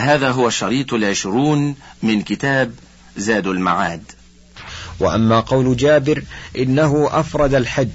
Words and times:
هذا 0.00 0.30
هو 0.30 0.48
الشريط 0.48 0.94
العشرون 0.94 1.74
من 2.02 2.22
كتاب 2.22 2.74
زاد 3.16 3.46
المعاد. 3.46 4.02
وأما 5.00 5.40
قول 5.40 5.76
جابر 5.76 6.22
إنه 6.58 7.08
أفرد 7.12 7.54
الحج 7.54 7.88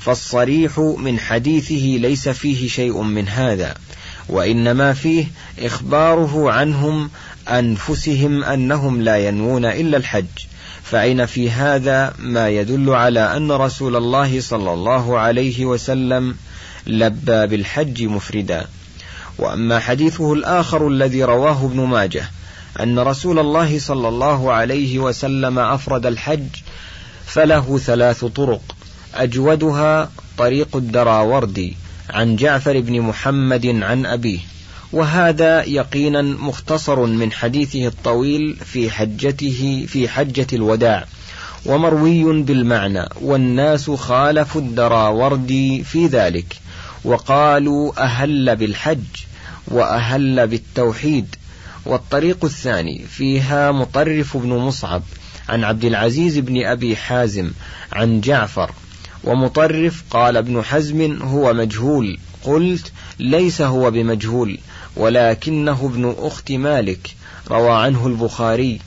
فالصريح 0.00 0.78
من 0.78 1.18
حديثه 1.18 1.98
ليس 2.00 2.28
فيه 2.28 2.68
شيء 2.68 3.02
من 3.02 3.28
هذا 3.28 3.74
وإنما 4.28 4.92
فيه 4.92 5.26
إخباره 5.58 6.50
عنهم 6.50 7.10
أنفسهم 7.48 8.44
أنهم 8.44 9.02
لا 9.02 9.28
ينوون 9.28 9.64
إلا 9.64 9.96
الحج. 9.96 10.24
فأين 10.90 11.26
في 11.26 11.50
هذا 11.50 12.14
ما 12.18 12.48
يدل 12.48 12.90
على 12.90 13.36
أن 13.36 13.52
رسول 13.52 13.96
الله 13.96 14.40
صلى 14.40 14.72
الله 14.72 15.18
عليه 15.18 15.66
وسلم 15.66 16.36
لبى 16.86 17.46
بالحج 17.46 18.02
مفردا؟ 18.02 18.66
وأما 19.38 19.78
حديثه 19.78 20.32
الآخر 20.32 20.88
الذي 20.88 21.24
رواه 21.24 21.64
ابن 21.64 21.80
ماجه 21.80 22.30
أن 22.80 22.98
رسول 22.98 23.38
الله 23.38 23.78
صلى 23.78 24.08
الله 24.08 24.52
عليه 24.52 24.98
وسلم 24.98 25.58
أفرد 25.58 26.06
الحج 26.06 26.46
فله 27.26 27.78
ثلاث 27.78 28.24
طرق. 28.24 28.62
أجودها 29.14 30.10
طريق 30.38 30.76
الدراوردي 30.76 31.76
عن 32.10 32.36
جعفر 32.36 32.80
بن 32.80 33.00
محمد 33.00 33.66
عن 33.66 34.06
أبيه. 34.06 34.38
وهذا 34.92 35.64
يقينا 35.64 36.22
مختصر 36.22 37.06
من 37.06 37.32
حديثه 37.32 37.86
الطويل 37.86 38.56
في 38.64 38.90
حجته 38.90 39.86
في 39.88 40.08
حجة 40.08 40.46
الوداع. 40.52 41.06
ومروي 41.66 42.42
بالمعنى 42.42 43.08
والناس 43.20 43.90
خالفوا 43.90 44.60
الدراوردي 44.60 45.84
في 45.84 46.06
ذلك 46.06 46.56
وقالوا 47.04 48.02
أهل 48.04 48.56
بالحج. 48.56 49.25
وأهل 49.68 50.46
بالتوحيد. 50.46 51.36
والطريق 51.86 52.44
الثاني 52.44 53.04
فيها 53.10 53.72
مطرف 53.72 54.36
بن 54.36 54.48
مصعب 54.48 55.02
عن 55.48 55.64
عبد 55.64 55.84
العزيز 55.84 56.38
بن 56.38 56.64
أبي 56.64 56.96
حازم 56.96 57.50
عن 57.92 58.20
جعفر. 58.20 58.70
ومطرف 59.24 60.04
قال 60.10 60.36
ابن 60.36 60.62
حزم 60.62 61.22
هو 61.22 61.54
مجهول. 61.54 62.18
قلت 62.44 62.92
ليس 63.18 63.62
هو 63.62 63.90
بمجهول 63.90 64.58
ولكنه 64.96 65.86
ابن 65.92 66.14
أخت 66.18 66.52
مالك. 66.52 67.14
روى 67.50 67.70
عنه 67.70 68.06
البخاري. 68.06 68.80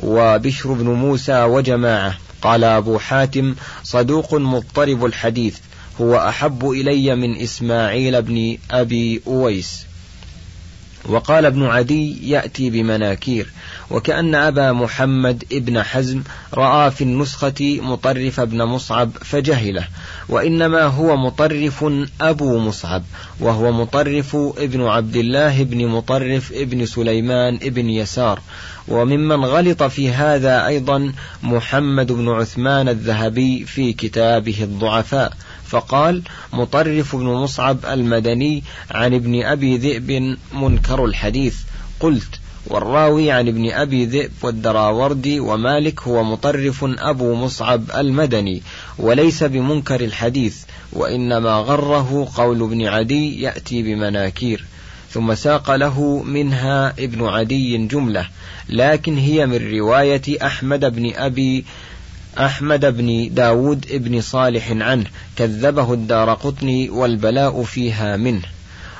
وبشر 0.00 0.72
بن 0.72 0.86
موسى 0.86 1.42
وجماعة. 1.42 2.18
قال 2.42 2.64
أبو 2.64 2.98
حاتم 2.98 3.54
صدوق 3.82 4.34
مضطرب 4.34 5.04
الحديث. 5.04 5.56
هو 6.00 6.16
أحب 6.28 6.70
إلي 6.70 7.16
من 7.16 7.40
إسماعيل 7.40 8.22
بن 8.22 8.58
أبي 8.70 9.22
أويس. 9.26 9.86
وقال 11.08 11.46
ابن 11.46 11.66
عدي 11.66 12.30
يأتي 12.30 12.70
بمناكير 12.70 13.46
وكأن 13.90 14.34
أبا 14.34 14.72
محمد 14.72 15.44
ابن 15.52 15.82
حزم 15.82 16.22
رأى 16.54 16.90
في 16.90 17.04
النسخة 17.04 17.80
مطرف 17.80 18.40
ابن 18.40 18.62
مصعب 18.62 19.10
فجهله 19.20 19.88
وإنما 20.28 20.82
هو 20.82 21.16
مطرف 21.16 21.84
أبو 22.20 22.58
مصعب 22.58 23.02
وهو 23.40 23.72
مطرف 23.72 24.36
ابن 24.36 24.86
عبد 24.86 25.16
الله 25.16 25.62
بن 25.62 25.86
مطرف 25.86 26.52
ابن 26.52 26.86
سليمان 26.86 27.58
ابن 27.62 27.90
يسار 27.90 28.40
وممن 28.88 29.44
غلط 29.44 29.82
في 29.82 30.10
هذا 30.10 30.66
أيضا 30.66 31.12
محمد 31.42 32.12
بن 32.12 32.28
عثمان 32.28 32.88
الذهبي 32.88 33.64
في 33.64 33.92
كتابه 33.92 34.62
الضعفاء. 34.62 35.32
فقال 35.68 36.22
مطرف 36.52 37.16
بن 37.16 37.24
مصعب 37.24 37.78
المدني 37.86 38.62
عن 38.90 39.14
ابن 39.14 39.42
أبي 39.42 39.76
ذئب 39.76 40.36
منكر 40.54 41.04
الحديث. 41.04 41.56
قلت 42.00 42.40
والراوي 42.66 43.30
عن 43.30 43.48
ابن 43.48 43.70
أبي 43.70 44.06
ذئب 44.06 44.30
والدراوردي 44.42 45.40
ومالك 45.40 46.02
هو 46.02 46.24
مطرف 46.24 46.84
أبو 46.84 47.34
مصعب 47.34 47.82
المدني 47.96 48.62
وليس 48.98 49.42
بمنكر 49.42 50.00
الحديث 50.00 50.56
وإنما 50.92 51.50
غره 51.50 52.28
قول 52.34 52.62
ابن 52.62 52.86
عدي 52.86 53.42
يأتي 53.42 53.82
بمناكير. 53.82 54.64
ثم 55.10 55.34
ساق 55.34 55.74
له 55.74 56.22
منها 56.22 56.94
ابن 56.98 57.26
عدي 57.26 57.86
جملة 57.86 58.28
لكن 58.68 59.18
هي 59.18 59.46
من 59.46 59.70
رواية 59.78 60.46
أحمد 60.46 60.94
بن 60.94 61.12
أبي 61.14 61.64
أحمد 62.38 62.96
بن 62.96 63.28
داود 63.34 63.86
بن 63.92 64.20
صالح 64.20 64.70
عنه 64.70 65.04
كذبه 65.36 65.92
الدار 65.92 66.34
قطني 66.34 66.90
والبلاء 66.90 67.62
فيها 67.62 68.16
منه. 68.16 68.42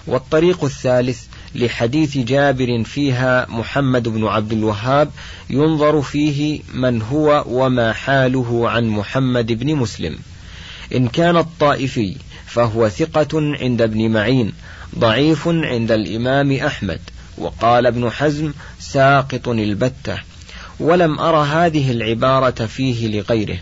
والطريق 0.06 0.64
الثالث 0.64 1.24
لحديث 1.54 2.18
جابر 2.18 2.84
فيها 2.84 3.46
محمد 3.48 4.08
بن 4.08 4.26
عبد 4.26 4.52
الوهاب 4.52 5.10
ينظر 5.50 6.02
فيه 6.02 6.60
من 6.74 7.02
هو 7.02 7.44
وما 7.48 7.92
حاله 7.92 8.70
عن 8.70 8.88
محمد 8.88 9.52
بن 9.52 9.74
مسلم. 9.74 10.18
إن 10.94 11.08
كان 11.08 11.36
الطائفي 11.36 12.16
فهو 12.46 12.88
ثقة 12.88 13.28
عند 13.34 13.82
ابن 13.82 14.10
معين 14.10 14.52
ضعيف 14.98 15.48
عند 15.48 15.92
الإمام 15.92 16.52
أحمد. 16.52 17.00
وقال 17.38 17.86
ابن 17.86 18.10
حزم 18.10 18.52
ساقط 18.80 19.48
البتة. 19.48 20.18
ولم 20.80 21.20
أرى 21.20 21.46
هذه 21.46 21.90
العبارة 21.90 22.66
فيه 22.66 23.08
لغيره. 23.08 23.58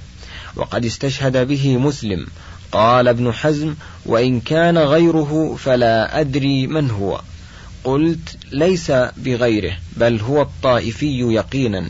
وقد 0.57 0.85
استشهد 0.85 1.49
به 1.49 1.77
مسلم. 1.77 2.27
قال 2.73 3.09
ابن 3.09 3.33
حزم 3.33 3.75
وإن 4.07 4.41
كان 4.41 4.79
غيره 4.79 5.57
فلا 5.59 6.21
أدري 6.21 6.67
من 6.67 6.91
هو. 6.91 7.21
قلت 7.85 8.37
ليس 8.53 8.91
بغيره 9.17 9.77
بل 9.97 10.21
هو 10.21 10.43
الطائفي 10.43 11.21
يقينا. 11.21 11.87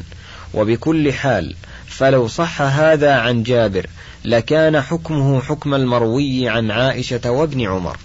وبكل 0.54 1.12
حال 1.12 1.54
فلو 1.86 2.28
صح 2.28 2.62
هذا 2.62 3.12
عن 3.12 3.42
جابر 3.42 3.86
لكان 4.24 4.80
حكمه 4.80 5.40
حكم 5.40 5.74
المروي 5.74 6.48
عن 6.48 6.70
عائشة 6.70 7.30
وابن 7.30 7.60
عمر. 7.60 7.96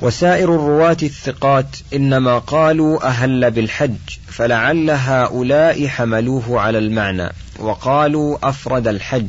وسائر 0.00 0.54
الرواة 0.54 0.96
الثقات 1.02 1.76
إنما 1.94 2.38
قالوا 2.38 3.06
أهل 3.06 3.50
بالحج 3.50 3.96
فلعل 4.28 4.90
هؤلاء 4.90 5.86
حملوه 5.86 6.60
على 6.60 6.78
المعنى 6.78 7.30
وقالوا 7.58 8.48
أفرد 8.48 8.88
الحج. 8.88 9.26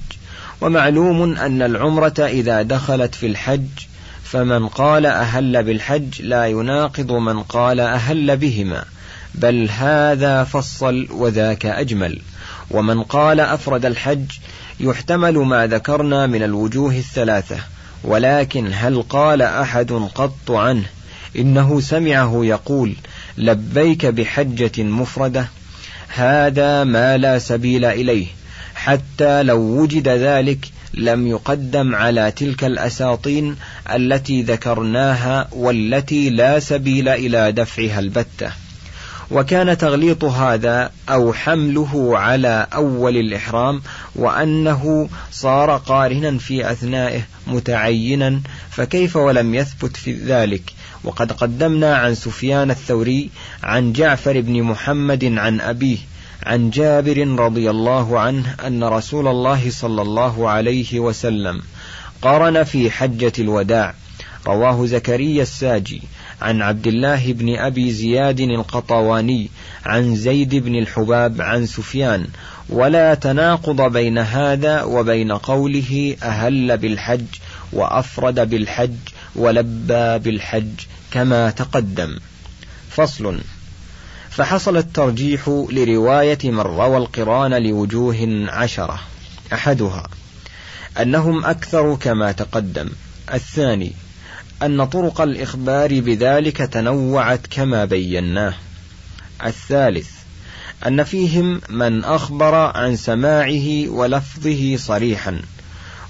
ومعلوم 0.62 1.38
أن 1.38 1.62
العمرة 1.62 2.14
إذا 2.20 2.62
دخلت 2.62 3.16
في 3.16 3.28
الحج 3.28 3.68
فمن 4.24 4.68
قال 4.68 5.06
أهل 5.06 5.64
بالحج 5.64 6.22
لا 6.22 6.48
يناقض 6.48 7.12
من 7.12 7.44
قال 7.44 7.80
أهل 7.80 8.38
بهما 8.38 8.84
بل 9.36 9.70
هذا 9.70 10.44
فصل 10.44 11.08
وذاك 11.12 11.66
أجمل. 11.66 12.22
ومن 12.72 13.04
قال 13.04 13.40
أفرد 13.40 13.86
الحج 13.86 14.26
يحتمل 14.80 15.38
ما 15.38 15.68
ذكرنا 15.68 16.28
من 16.28 16.44
الوجوه 16.44 16.92
الثلاثة. 16.92 17.75
ولكن 18.06 18.72
هل 18.74 19.02
قال 19.02 19.42
أحد 19.42 19.92
قط 19.92 20.52
عنه؟ 20.52 20.86
إنه 21.38 21.80
سمعه 21.80 22.46
يقول 22.46 22.96
لبيك 23.38 24.06
بحجة 24.06 24.84
مفردة 24.84 25.48
هذا 26.08 26.84
ما 26.84 27.18
لا 27.18 27.40
سبيل 27.40 27.86
إليه 27.86 28.28
حتى 28.76 29.44
لو 29.44 29.60
وجد 29.60 30.08
ذلك 30.08 30.66
لم 30.94 31.28
يقدم 31.28 31.96
على 31.96 32.32
تلك 32.32 32.64
الأساطين 32.64 33.56
التي 33.96 34.42
ذكرناها 34.42 35.48
والتي 35.52 36.30
لا 36.30 36.60
سبيل 36.60 37.10
إلى 37.10 37.52
دفعها 37.52 38.00
البتة. 38.00 38.65
وكان 39.32 39.78
تغليط 39.78 40.24
هذا 40.24 40.92
أو 41.10 41.34
حمله 41.34 42.18
على 42.18 42.68
أول 42.74 43.18
الإحرام 43.18 43.82
وأنه 44.16 45.10
صار 45.32 45.78
قارنا 45.78 46.38
في 46.38 46.72
أثنائه 46.72 47.22
متعينا 47.48 48.42
فكيف 48.70 49.16
ولم 49.16 49.56
يثبت 49.56 49.98
في 49.98 50.14
ذلك؟ 50.14 50.74
وقد 51.04 51.32
قدمنا 51.32 51.96
عن 51.96 52.16
سفيان 52.16 52.72
الثوري 52.72 53.30
عن 53.64 53.94
جعفر 53.94 54.42
بن 54.42 54.64
محمد 54.64 55.26
عن 55.38 55.62
أبيه 55.62 55.98
عن 56.44 56.70
جابر 56.70 57.28
رضي 57.40 57.70
الله 57.70 58.20
عنه 58.20 58.56
أن 58.68 58.84
رسول 58.84 59.28
الله 59.28 59.70
صلى 59.70 60.02
الله 60.02 60.50
عليه 60.50 61.00
وسلم 61.00 61.62
قرن 62.22 62.64
في 62.64 62.92
حجة 62.92 63.34
الوداع 63.40 63.94
رواه 64.48 64.86
زكريا 64.86 65.42
الساجي. 65.42 66.02
عن 66.46 66.62
عبد 66.62 66.88
الله 66.88 67.34
بن 67.34 67.56
أبي 67.56 67.92
زياد 67.92 68.40
القطواني 68.40 69.50
عن 69.86 70.16
زيد 70.16 70.56
بن 70.56 70.76
الحباب 70.76 71.42
عن 71.42 71.66
سفيان 71.66 72.28
ولا 72.70 73.14
تناقض 73.14 73.82
بين 73.82 74.18
هذا 74.18 74.84
وبين 74.84 75.32
قوله 75.32 76.16
أهل 76.24 76.78
بالحج 76.78 77.26
وأفرد 77.74 78.50
بالحج 78.50 78.96
ولبى 79.36 80.20
بالحج 80.20 80.72
كما 81.12 81.50
تقدم. 81.50 82.20
فصل. 82.90 83.40
فحصل 84.30 84.78
الترجيح 84.78 85.48
لرواية 85.72 86.40
من 86.44 86.60
روى 86.60 86.98
القرآن 86.98 87.54
لوجوه 87.54 88.46
عشرة 88.50 89.00
أحدها 89.54 90.08
أنهم 91.02 91.46
أكثر 91.46 91.96
كما 91.96 92.32
تقدم. 92.32 92.90
الثاني 93.34 93.94
أن 94.64 94.86
طرق 94.86 95.22
الإخبار 95.22 96.00
بذلك 96.00 96.58
تنوعت 96.58 97.48
كما 97.50 97.86
بيناه. 97.86 98.54
الثالث 99.46 100.10
أن 100.88 101.04
فيهم 101.04 101.62
من 101.70 102.04
أخبر 102.04 102.56
عن 102.56 102.96
سماعه 102.96 103.90
ولفظه 103.90 104.78
صريحا 104.78 105.42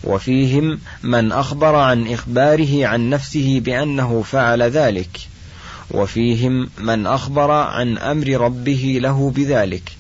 وفيهم 0.03 0.79
من 1.03 1.31
أخبر 1.31 1.75
عن 1.75 2.07
إخباره 2.07 2.85
عن 2.87 3.09
نفسه 3.09 3.59
بأنه 3.59 4.21
فعل 4.21 4.63
ذلك 4.63 5.19
وفيهم 5.91 6.69
من 6.77 7.07
أخبر 7.07 7.51
عن 7.51 7.97
أمر 7.97 8.27
ربه 8.27 8.99
له 9.01 9.31
بذلك 9.35 9.91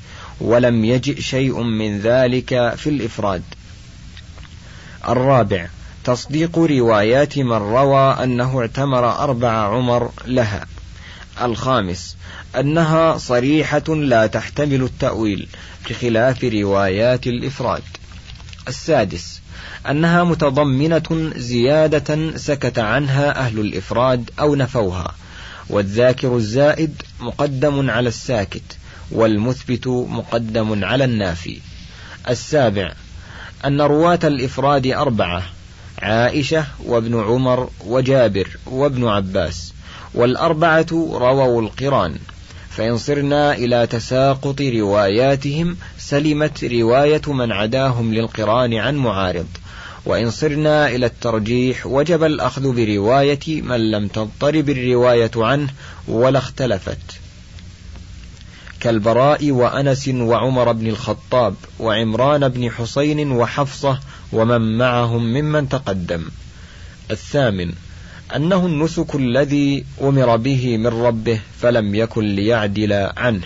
ولم 0.41 0.85
يجئ 0.85 1.21
شيء 1.21 1.61
من 1.61 1.99
ذلك 1.99 2.73
في 2.77 2.89
الإفراد. 2.89 3.43
الرابع 5.07 5.67
تصديق 6.05 6.59
روايات 6.59 7.37
من 7.37 7.51
روى 7.51 8.23
أنه 8.23 8.59
اعتمر 8.59 9.09
أربع 9.09 9.51
عمر 9.51 10.11
لها. 10.25 10.65
الخامس 11.41 12.17
أنها 12.59 13.17
صريحة 13.17 13.83
لا 13.87 14.27
تحتمل 14.27 14.83
التأويل 14.83 15.47
بخلاف 15.89 16.43
روايات 16.43 17.27
الإفراد. 17.27 17.83
السادس 18.67 19.41
أنها 19.89 20.23
متضمنة 20.23 21.31
زيادة 21.35 22.37
سكت 22.37 22.79
عنها 22.79 23.39
أهل 23.39 23.59
الإفراد 23.59 24.29
أو 24.39 24.55
نفوها 24.55 25.11
والذاكر 25.69 26.35
الزائد 26.35 27.01
مقدم 27.19 27.89
على 27.89 28.09
الساكت 28.09 28.77
والمثبت 29.11 29.87
مقدم 29.87 30.85
على 30.85 31.03
النافي. 31.03 31.59
السابع 32.29 32.93
أن 33.65 33.81
رواة 33.81 34.19
الإفراد 34.23 34.87
أربعة 34.87 35.54
عائشة 36.05 36.65
وابن 36.85 37.23
عمر 37.23 37.69
وجابر 37.85 38.47
وابن 38.65 39.07
عباس 39.07 39.73
والأربعة 40.13 40.87
رووا 40.91 41.61
القرآن 41.61 42.15
فإن 42.69 42.97
صرنا 42.97 43.53
إلى 43.53 43.87
تساقط 43.87 44.61
رواياتهم 44.61 45.77
سلمت 45.97 46.63
رواية 46.63 47.21
من 47.27 47.51
عداهم 47.51 48.13
للقرآن 48.13 48.73
عن 48.73 48.95
معارض 48.95 49.47
وإن 50.05 50.31
صرنا 50.31 50.87
إلى 50.87 51.05
الترجيح 51.05 51.87
وجب 51.87 52.23
الأخذ 52.23 52.75
برواية 52.75 53.61
من 53.61 53.91
لم 53.91 54.07
تضطرب 54.07 54.69
الرواية 54.69 55.31
عنه 55.35 55.69
ولا 56.07 56.39
اختلفت. 56.39 57.24
كالبراء 58.85 59.51
وأنس 59.51 60.07
وعمر 60.07 60.71
بن 60.71 60.87
الخطاب 60.87 61.55
وعمران 61.79 62.49
بن 62.49 62.71
حسين 62.71 63.31
وحفصة 63.31 63.99
ومن 64.33 64.77
معهم 64.77 65.23
ممن 65.23 65.69
تقدم. 65.69 66.25
الثامن 67.11 67.73
أنه 68.35 68.65
النسك 68.65 69.15
الذي 69.15 69.85
أمر 70.01 70.37
به 70.37 70.77
من 70.77 70.87
ربه 70.87 71.39
فلم 71.61 71.95
يكن 71.95 72.25
ليعدل 72.35 72.93
عنه. 73.17 73.43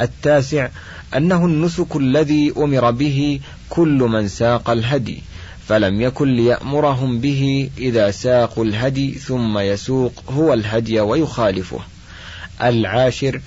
التاسع 0.00 0.68
أنه 1.16 1.46
النسك 1.46 1.96
الذي 1.96 2.52
أمر 2.56 2.90
به 2.90 3.40
كل 3.70 3.98
من 3.98 4.28
ساق 4.28 4.70
الهدي 4.70 5.22
فلم 5.68 6.00
يكن 6.00 6.36
ليأمرهم 6.36 7.18
به 7.18 7.70
إذا 7.78 8.10
ساقوا 8.10 8.64
الهدي 8.64 9.14
ثم 9.14 9.58
يسوق 9.58 10.12
هو 10.30 10.52
الهدي 10.52 11.00
ويخالفه. 11.00 11.80
العاشر 12.62 13.40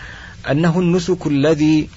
أنه 0.49 0.79
النسك 0.79 1.27
الذي 1.27 1.89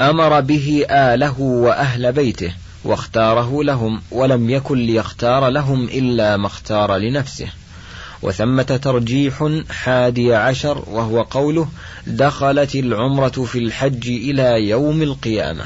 أمر 0.00 0.40
به 0.40 0.86
آله 0.90 1.40
وأهل 1.40 2.12
بيته 2.12 2.54
واختاره 2.84 3.64
لهم 3.64 4.02
ولم 4.10 4.50
يكن 4.50 4.78
ليختار 4.78 5.48
لهم 5.48 5.84
إلا 5.84 6.36
ما 6.36 6.46
اختار 6.46 6.96
لنفسه. 6.96 7.48
وثمة 8.22 8.62
ترجيح 8.62 9.48
حادي 9.70 10.34
عشر 10.34 10.84
وهو 10.86 11.22
قوله 11.22 11.68
دخلت 12.06 12.74
العمرة 12.74 13.44
في 13.44 13.58
الحج 13.58 14.08
إلى 14.08 14.68
يوم 14.68 15.02
القيامة. 15.02 15.64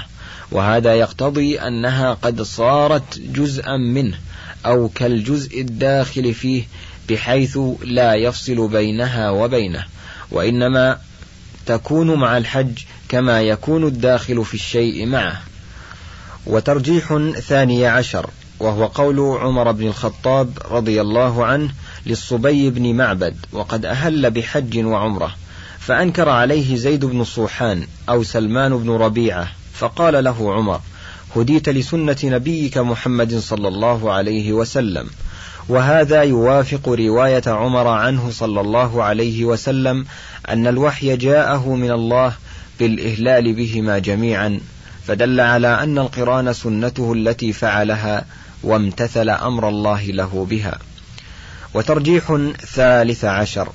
وهذا 0.52 0.94
يقتضي 0.94 1.60
أنها 1.60 2.14
قد 2.14 2.42
صارت 2.42 3.18
جزءا 3.18 3.76
منه 3.76 4.18
أو 4.66 4.88
كالجزء 4.88 5.60
الداخل 5.60 6.34
فيه 6.34 6.64
بحيث 7.08 7.58
لا 7.84 8.14
يفصل 8.14 8.68
بينها 8.68 9.30
وبينه. 9.30 9.84
وإنما 10.30 10.98
تكون 11.66 12.14
مع 12.14 12.36
الحج 12.36 12.78
كما 13.08 13.42
يكون 13.42 13.84
الداخل 13.86 14.44
في 14.44 14.54
الشيء 14.54 15.06
معه. 15.06 15.42
وترجيح 16.46 17.18
ثاني 17.40 17.86
عشر 17.86 18.30
وهو 18.60 18.86
قول 18.86 19.20
عمر 19.20 19.72
بن 19.72 19.86
الخطاب 19.86 20.58
رضي 20.70 21.00
الله 21.00 21.44
عنه 21.44 21.70
للصبي 22.06 22.70
بن 22.70 22.94
معبد 22.94 23.36
وقد 23.52 23.86
أهل 23.86 24.30
بحج 24.30 24.84
وعمرة 24.84 25.34
فأنكر 25.78 26.28
عليه 26.28 26.76
زيد 26.76 27.04
بن 27.04 27.24
صوحان 27.24 27.86
أو 28.08 28.22
سلمان 28.22 28.78
بن 28.78 28.90
ربيعة 28.90 29.48
فقال 29.74 30.24
له 30.24 30.54
عمر 30.54 30.80
هديت 31.36 31.68
لسنة 31.68 32.16
نبيك 32.24 32.78
محمد 32.78 33.38
صلى 33.38 33.68
الله 33.68 34.12
عليه 34.12 34.52
وسلم 34.52 35.06
وهذا 35.68 36.22
يوافق 36.22 36.88
رواية 36.88 37.42
عمر 37.46 37.86
عنه 37.86 38.30
صلى 38.30 38.60
الله 38.60 39.02
عليه 39.02 39.44
وسلم 39.44 40.06
أن 40.48 40.66
الوحي 40.66 41.16
جاءه 41.16 41.74
من 41.74 41.90
الله 41.90 42.32
بالإهلال 42.80 43.52
بهما 43.52 43.98
جميعا 43.98 44.60
فدل 45.06 45.40
على 45.40 45.82
أن 45.82 45.98
القرآن 45.98 46.52
سنته 46.52 47.12
التي 47.12 47.52
فعلها 47.52 48.24
وامتثل 48.62 49.30
أمر 49.30 49.68
الله 49.68 50.04
له 50.04 50.46
بها. 50.50 50.78
وترجيح 51.74 52.38
ثالث 52.66 53.24
عشر 53.24 53.68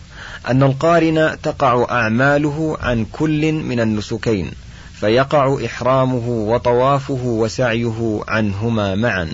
أن 0.48 0.64
القارن 0.64 1.38
تقع 1.44 1.88
أعماله 1.92 2.78
عن 2.82 3.06
كل 3.12 3.52
من 3.52 3.80
النسكين 3.80 4.52
فيقع 4.94 5.58
إحرامه 5.66 6.28
وطوافه 6.28 7.22
وسعيه 7.24 8.22
عنهما 8.28 8.96
معا. 8.96 9.30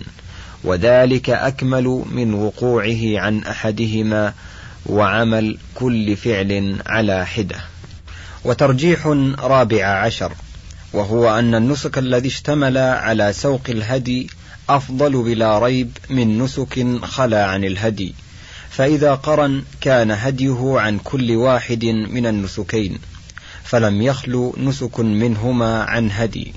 وذلك 0.65 1.29
أكمل 1.29 2.03
من 2.11 2.33
وقوعه 2.33 3.19
عن 3.19 3.43
أحدهما 3.43 4.33
وعمل 4.85 5.57
كل 5.75 6.15
فعل 6.15 6.81
على 6.85 7.25
حدة. 7.25 7.57
وترجيح 8.43 9.07
رابع 9.39 9.85
عشر 9.85 10.33
وهو 10.93 11.39
أن 11.39 11.55
النسك 11.55 11.97
الذي 11.97 12.27
اشتمل 12.27 12.77
على 12.77 13.33
سوق 13.33 13.61
الهدي 13.69 14.29
أفضل 14.69 15.23
بلا 15.23 15.59
ريب 15.59 15.97
من 16.09 16.39
نسك 16.39 17.03
خلا 17.03 17.45
عن 17.45 17.63
الهدي 17.63 18.15
فإذا 18.69 19.15
قرن 19.15 19.63
كان 19.81 20.11
هديه 20.11 20.79
عن 20.79 20.97
كل 20.97 21.31
واحد 21.31 21.85
من 21.85 22.25
النسكين 22.25 22.99
فلم 23.63 24.01
يخلو 24.01 24.55
نسك 24.57 24.99
منهما 24.99 25.83
عن 25.83 26.11
هدي. 26.11 26.53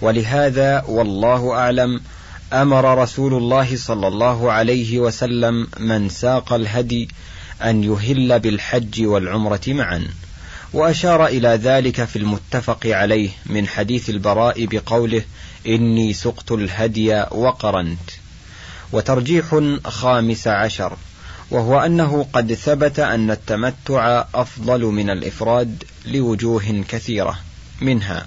ولهذا 0.00 0.84
والله 0.88 1.52
أعلم 1.52 2.00
أمر 2.52 2.98
رسول 2.98 3.34
الله 3.34 3.76
صلى 3.76 4.08
الله 4.08 4.52
عليه 4.52 4.98
وسلم 4.98 5.68
من 5.78 6.08
ساق 6.08 6.52
الهدي 6.52 7.08
أن 7.62 7.84
يهل 7.84 8.40
بالحج 8.40 9.06
والعمرة 9.06 9.60
معا. 9.66 10.08
وأشار 10.72 11.26
إلى 11.26 11.48
ذلك 11.48 12.04
في 12.04 12.16
المتفق 12.16 12.86
عليه 12.86 13.30
من 13.46 13.66
حديث 13.66 14.10
البراء 14.10 14.66
بقوله 14.66 15.22
إني 15.66 16.12
سقت 16.12 16.52
الهدي 16.52 17.24
وقرنت. 17.30 18.10
وترجيح 18.92 19.60
خامس 19.84 20.48
عشر 20.48 20.96
وهو 21.50 21.78
أنه 21.80 22.26
قد 22.32 22.54
ثبت 22.54 22.98
أن 22.98 23.30
التمتع 23.30 24.24
أفضل 24.34 24.80
من 24.80 25.10
الإفراد 25.10 25.84
لوجوه 26.06 26.84
كثيرة 26.88 27.38
منها. 27.80 28.26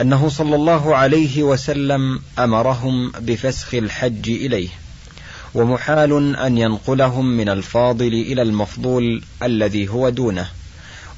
أنه 0.00 0.28
صلى 0.28 0.56
الله 0.56 0.96
عليه 0.96 1.42
وسلم 1.42 2.20
أمرهم 2.38 3.10
بفسخ 3.10 3.74
الحج 3.74 4.30
إليه 4.30 4.68
ومحال 5.54 6.36
أن 6.36 6.58
ينقلهم 6.58 7.36
من 7.36 7.48
الفاضل 7.48 8.06
إلى 8.14 8.42
المفضول 8.42 9.22
الذي 9.42 9.88
هو 9.88 10.08
دونه 10.08 10.48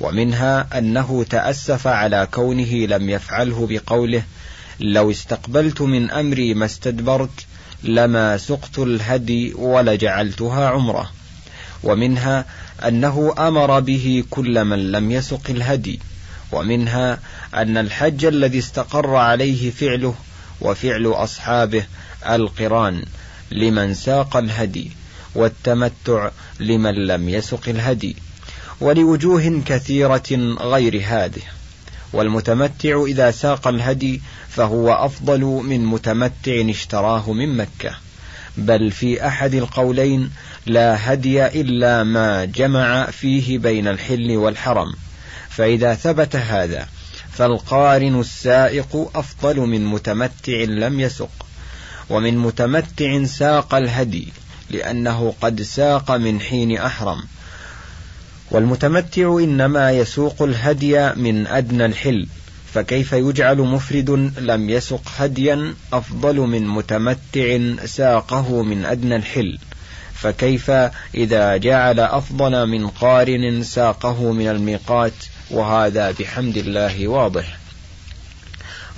ومنها 0.00 0.78
أنه 0.78 1.24
تأسف 1.30 1.86
على 1.86 2.28
كونه 2.34 2.72
لم 2.86 3.10
يفعله 3.10 3.66
بقوله 3.70 4.22
لو 4.80 5.10
استقبلت 5.10 5.80
من 5.80 6.10
أمري 6.10 6.54
ما 6.54 6.66
استدبرت 6.66 7.46
لما 7.82 8.36
سقت 8.36 8.78
الهدي 8.78 9.54
ولجعلتها 9.54 10.68
عمرة 10.68 11.10
ومنها 11.84 12.44
أنه 12.88 13.34
أمر 13.38 13.80
به 13.80 14.24
كل 14.30 14.64
من 14.64 14.92
لم 14.92 15.10
يسق 15.10 15.50
الهدي 15.50 16.00
ومنها 16.52 17.18
أن 17.54 17.76
الحج 17.76 18.24
الذي 18.24 18.58
استقر 18.58 19.16
عليه 19.16 19.70
فعله 19.70 20.14
وفعل 20.60 21.06
أصحابه 21.06 21.84
القران 22.28 23.04
لمن 23.50 23.94
ساق 23.94 24.36
الهدي 24.36 24.90
والتمتع 25.34 26.30
لمن 26.60 26.94
لم 27.06 27.28
يسق 27.28 27.68
الهدي 27.68 28.16
ولوجوه 28.80 29.62
كثيرة 29.66 30.56
غير 30.60 31.02
هذه. 31.06 31.42
والمتمتع 32.12 33.04
إذا 33.06 33.30
ساق 33.30 33.68
الهدي 33.68 34.20
فهو 34.48 34.92
أفضل 34.92 35.40
من 35.40 35.84
متمتع 35.84 36.70
اشتراه 36.70 37.32
من 37.32 37.56
مكة. 37.56 37.94
بل 38.56 38.90
في 38.90 39.26
أحد 39.26 39.54
القولين 39.54 40.30
لا 40.66 41.12
هدي 41.12 41.46
إلا 41.46 42.04
ما 42.04 42.44
جمع 42.44 43.06
فيه 43.06 43.58
بين 43.58 43.88
الحل 43.88 44.36
والحرم. 44.36 44.94
فإذا 45.50 45.94
ثبت 45.94 46.36
هذا 46.36 46.88
فالقارن 47.32 48.20
السائق 48.20 49.10
أفضل 49.14 49.56
من 49.56 49.86
متمتع 49.86 50.52
لم 50.52 51.00
يسق 51.00 51.46
ومن 52.10 52.38
متمتع 52.38 53.24
ساق 53.24 53.74
الهدي 53.74 54.28
لأنه 54.70 55.34
قد 55.40 55.62
ساق 55.62 56.10
من 56.10 56.40
حين 56.40 56.78
أحرم. 56.78 57.22
والمتمتع 58.50 59.38
إنما 59.38 59.92
يسوق 59.92 60.42
الهدي 60.42 61.12
من 61.14 61.46
أدنى 61.46 61.84
الحل 61.84 62.26
فكيف 62.74 63.12
يجعل 63.12 63.58
مفرد 63.58 64.10
لم 64.38 64.70
يسق 64.70 65.02
هديا 65.16 65.74
أفضل 65.92 66.36
من 66.36 66.68
متمتع 66.68 67.58
ساقه 67.84 68.62
من 68.62 68.84
أدنى 68.84 69.16
الحل؟ 69.16 69.58
فكيف 70.14 70.70
إذا 71.14 71.56
جعل 71.56 72.00
أفضل 72.00 72.66
من 72.66 72.86
قارن 72.86 73.62
ساقه 73.62 74.32
من 74.32 74.48
الميقات 74.48 75.12
وهذا 75.50 76.10
بحمد 76.10 76.56
الله 76.56 77.08
واضح. 77.08 77.58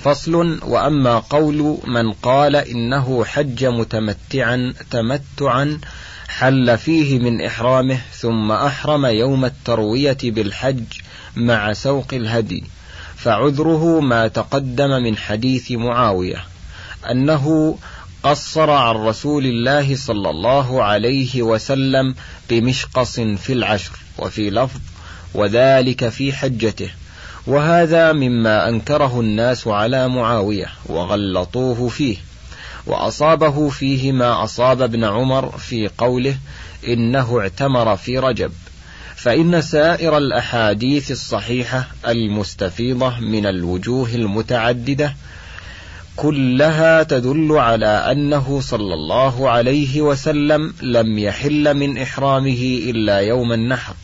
فصل 0.05 0.61
وأما 0.63 1.19
قول 1.19 1.79
من 1.87 2.13
قال 2.13 2.57
إنه 2.57 3.25
حج 3.25 3.65
متمتعا 3.65 4.75
تمتعا 4.91 5.81
حل 6.29 6.79
فيه 6.79 7.19
من 7.19 7.45
إحرامه 7.45 8.01
ثم 8.13 8.53
أحرم 8.53 9.07
يوم 9.07 9.45
التروية 9.45 10.19
بالحج 10.23 10.85
مع 11.37 11.73
سوق 11.73 12.07
الهدي. 12.13 12.65
فعذره 13.17 14.01
ما 14.01 14.29
تقدم 14.29 14.91
من 14.91 15.17
حديث 15.17 15.73
معاوية 15.73 16.45
أنه 17.11 17.77
قصر 18.23 18.71
عن 18.71 18.95
رسول 18.95 19.47
الله 19.47 19.97
صلى 19.97 20.31
الله 20.31 20.83
عليه 20.83 21.43
وسلم 21.43 22.15
بمشقص 22.51 23.21
في 23.21 23.53
العشر 23.53 23.93
وفي 24.19 24.51
لفظ 24.51 24.81
وذلك 25.35 26.09
في 26.09 26.33
حجته. 26.33 26.91
وهذا 27.47 28.13
مما 28.13 28.69
أنكره 28.69 29.21
الناس 29.21 29.67
على 29.67 30.09
معاوية 30.09 30.67
وغلطوه 30.87 31.89
فيه. 31.89 32.17
وأصابه 32.87 33.69
فيه 33.69 34.13
ما 34.13 34.45
أصاب 34.45 34.83
ابن 34.83 35.05
عمر 35.05 35.59
في 35.59 35.91
قوله 35.99 36.37
إنه 36.89 37.41
اعتمر 37.41 37.97
في 37.97 38.19
رجب. 38.19 38.53
فإن 39.17 39.63
سائر 39.63 40.19
الأحاديث 40.19 41.11
الصحيحة 41.11 41.89
المستفيضة 42.09 43.19
من 43.19 43.47
الوجوه 43.47 44.09
المتعددة 44.09 45.15
كلها 46.17 47.03
تدل 47.03 47.53
على 47.53 47.87
أنه 47.87 48.61
صلى 48.61 48.95
الله 48.95 49.51
عليه 49.51 50.01
وسلم 50.01 50.75
لم 50.83 51.19
يحل 51.19 51.75
من 51.75 51.99
إحرامه 51.99 52.81
إلا 52.89 53.19
يوم 53.19 53.53
النحر. 53.53 53.95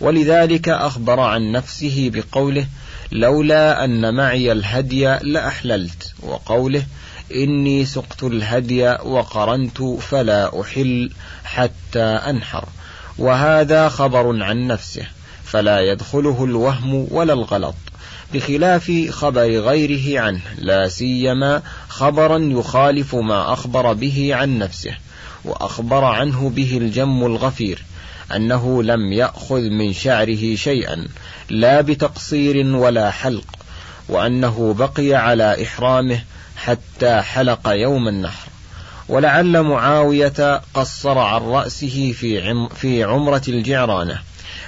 ولذلك 0.00 0.68
أخبر 0.68 1.20
عن 1.20 1.52
نفسه 1.52 2.10
بقوله 2.14 2.66
لولا 3.12 3.84
أن 3.84 4.14
معي 4.14 4.52
الهدي 4.52 5.04
لأحللت 5.22 6.12
وقوله 6.22 6.86
إني 7.34 7.84
سقت 7.84 8.22
الهدي 8.22 8.88
وقرنت 8.88 9.82
فلا 9.82 10.60
أحل 10.60 11.10
حتى 11.44 12.04
أنحر. 12.04 12.64
وهذا 13.18 13.88
خبر 13.88 14.42
عن 14.42 14.66
نفسه 14.66 15.06
فلا 15.44 15.80
يدخله 15.80 16.44
الوهم 16.44 17.06
ولا 17.10 17.32
الغلط 17.32 17.74
بخلاف 18.34 18.92
خبر 19.10 19.60
غيره 19.60 20.20
عنه 20.20 20.40
لا 20.58 20.88
سيما 20.88 21.62
خبرا 21.88 22.38
يخالف 22.38 23.14
ما 23.14 23.52
أخبر 23.52 23.92
به 23.92 24.34
عن 24.34 24.58
نفسه 24.58 24.94
وأخبر 25.44 26.04
عنه 26.04 26.50
به 26.50 26.78
الجم 26.78 27.26
الغفير. 27.26 27.84
أنه 28.34 28.82
لم 28.82 29.12
يأخذ 29.12 29.60
من 29.60 29.92
شعره 29.92 30.54
شيئا 30.54 31.08
لا 31.50 31.80
بتقصير 31.80 32.66
ولا 32.66 33.10
حلق 33.10 33.46
وأنه 34.08 34.74
بقي 34.78 35.14
على 35.14 35.62
إحرامه 35.62 36.20
حتى 36.56 37.20
حلق 37.20 37.68
يوم 37.68 38.08
النحر. 38.08 38.48
ولعل 39.08 39.62
معاوية 39.62 40.62
قصر 40.74 41.18
عن 41.18 41.40
رأسه 41.40 42.12
في 42.12 42.48
عم 42.48 42.68
في 42.68 43.04
عمرة 43.04 43.42
الجعرانة 43.48 44.18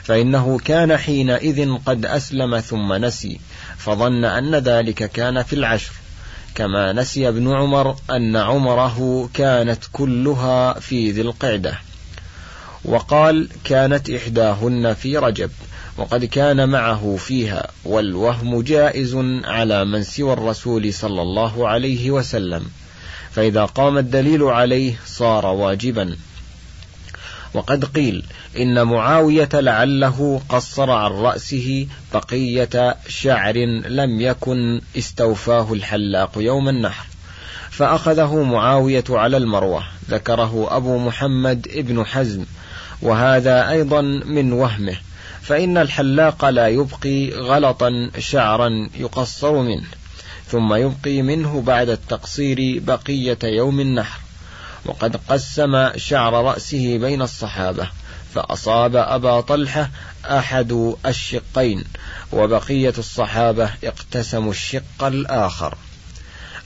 فإنه 0.02 0.58
كان 0.58 0.96
حينئذ 0.96 1.74
قد 1.86 2.06
أسلم 2.06 2.60
ثم 2.60 2.92
نسي 2.92 3.40
فظن 3.78 4.24
أن 4.24 4.54
ذلك 4.54 5.10
كان 5.10 5.42
في 5.42 5.52
العشر. 5.52 5.92
كما 6.54 6.92
نسي 6.92 7.28
ابن 7.28 7.52
عمر 7.52 7.96
أن 8.10 8.36
عمره 8.36 9.30
كانت 9.34 9.84
كلها 9.92 10.72
في 10.80 11.10
ذي 11.10 11.20
القعدة. 11.20 11.78
وقال 12.84 13.48
كانت 13.64 14.10
إحداهن 14.10 14.94
في 14.94 15.16
رجب 15.16 15.50
وقد 15.96 16.24
كان 16.24 16.68
معه 16.68 17.16
فيها 17.18 17.68
والوهم 17.84 18.62
جائز 18.62 19.14
على 19.44 19.84
من 19.84 20.02
سوى 20.02 20.32
الرسول 20.32 20.94
صلى 20.94 21.22
الله 21.22 21.68
عليه 21.68 22.10
وسلم 22.10 22.66
فإذا 23.30 23.64
قام 23.64 23.98
الدليل 23.98 24.42
عليه 24.42 24.94
صار 25.06 25.46
واجبا. 25.46 26.16
وقد 27.54 27.84
قيل 27.84 28.24
إن 28.56 28.82
معاوية 28.82 29.48
لعله 29.52 30.42
قصر 30.48 30.90
عن 30.90 31.10
رأسه 31.10 31.86
بقية 32.14 32.96
شعر 33.08 33.56
لم 33.88 34.20
يكن 34.20 34.80
استوفاه 34.98 35.72
الحلاق 35.72 36.32
يوم 36.36 36.68
النحر 36.68 37.06
فأخذه 37.70 38.42
معاوية 38.42 39.04
على 39.10 39.36
المروة 39.36 39.84
ذكره 40.10 40.76
أبو 40.76 40.98
محمد 40.98 41.68
ابن 41.70 42.04
حزم 42.04 42.44
وهذا 43.02 43.70
أيضا 43.70 44.00
من 44.24 44.52
وهمه 44.52 44.96
فإن 45.42 45.78
الحلاق 45.78 46.44
لا 46.44 46.68
يبقي 46.68 47.30
غلطا 47.30 48.10
شعرا 48.18 48.88
يقصر 48.94 49.52
منه 49.62 49.86
ثم 50.50 50.74
يبقي 50.74 51.22
منه 51.22 51.60
بعد 51.60 51.88
التقصير 51.88 52.82
بقية 52.84 53.38
يوم 53.42 53.80
النحر. 53.80 54.20
وقد 54.84 55.16
قسم 55.28 55.90
شعر 55.96 56.32
رأسه 56.44 56.98
بين 56.98 57.22
الصحابة 57.22 57.88
فأصاب 58.34 58.96
أبا 58.96 59.40
طلحة 59.40 59.90
أحد 60.24 60.94
الشقين 61.06 61.84
وبقية 62.32 62.94
الصحابة 62.98 63.70
اقتسموا 63.84 64.50
الشق 64.50 65.04
الآخر. 65.04 65.74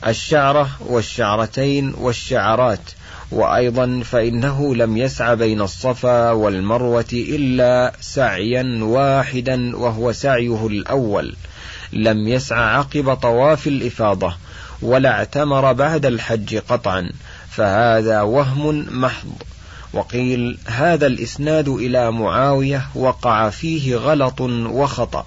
الشعرة 0.06 0.70
والشعرتين 0.80 1.94
والشعرات 1.94 2.90
وأيضا 3.32 4.02
فإنه 4.04 4.74
لم 4.74 4.96
يسع 4.96 5.34
بين 5.34 5.60
الصفا 5.60 6.30
والمروة 6.30 7.12
إلا 7.12 7.92
سعيا 8.00 8.78
واحدا 8.84 9.76
وهو 9.76 10.12
سعيه 10.12 10.66
الأول. 10.66 11.34
لم 11.92 12.28
يسع 12.28 12.56
عقب 12.56 13.14
طواف 13.14 13.66
الإفاضة 13.66 14.34
ولا 14.82 15.10
اعتمر 15.10 15.72
بعد 15.72 16.06
الحج 16.06 16.56
قطعا 16.56 17.10
فهذا 17.50 18.22
وهم 18.22 18.86
محض. 19.00 19.32
وقيل 19.92 20.58
هذا 20.66 21.06
الإسناد 21.06 21.68
إلى 21.68 22.12
معاوية 22.12 22.86
وقع 22.94 23.50
فيه 23.50 23.96
غلط 23.96 24.40
وخطأ. 24.40 25.26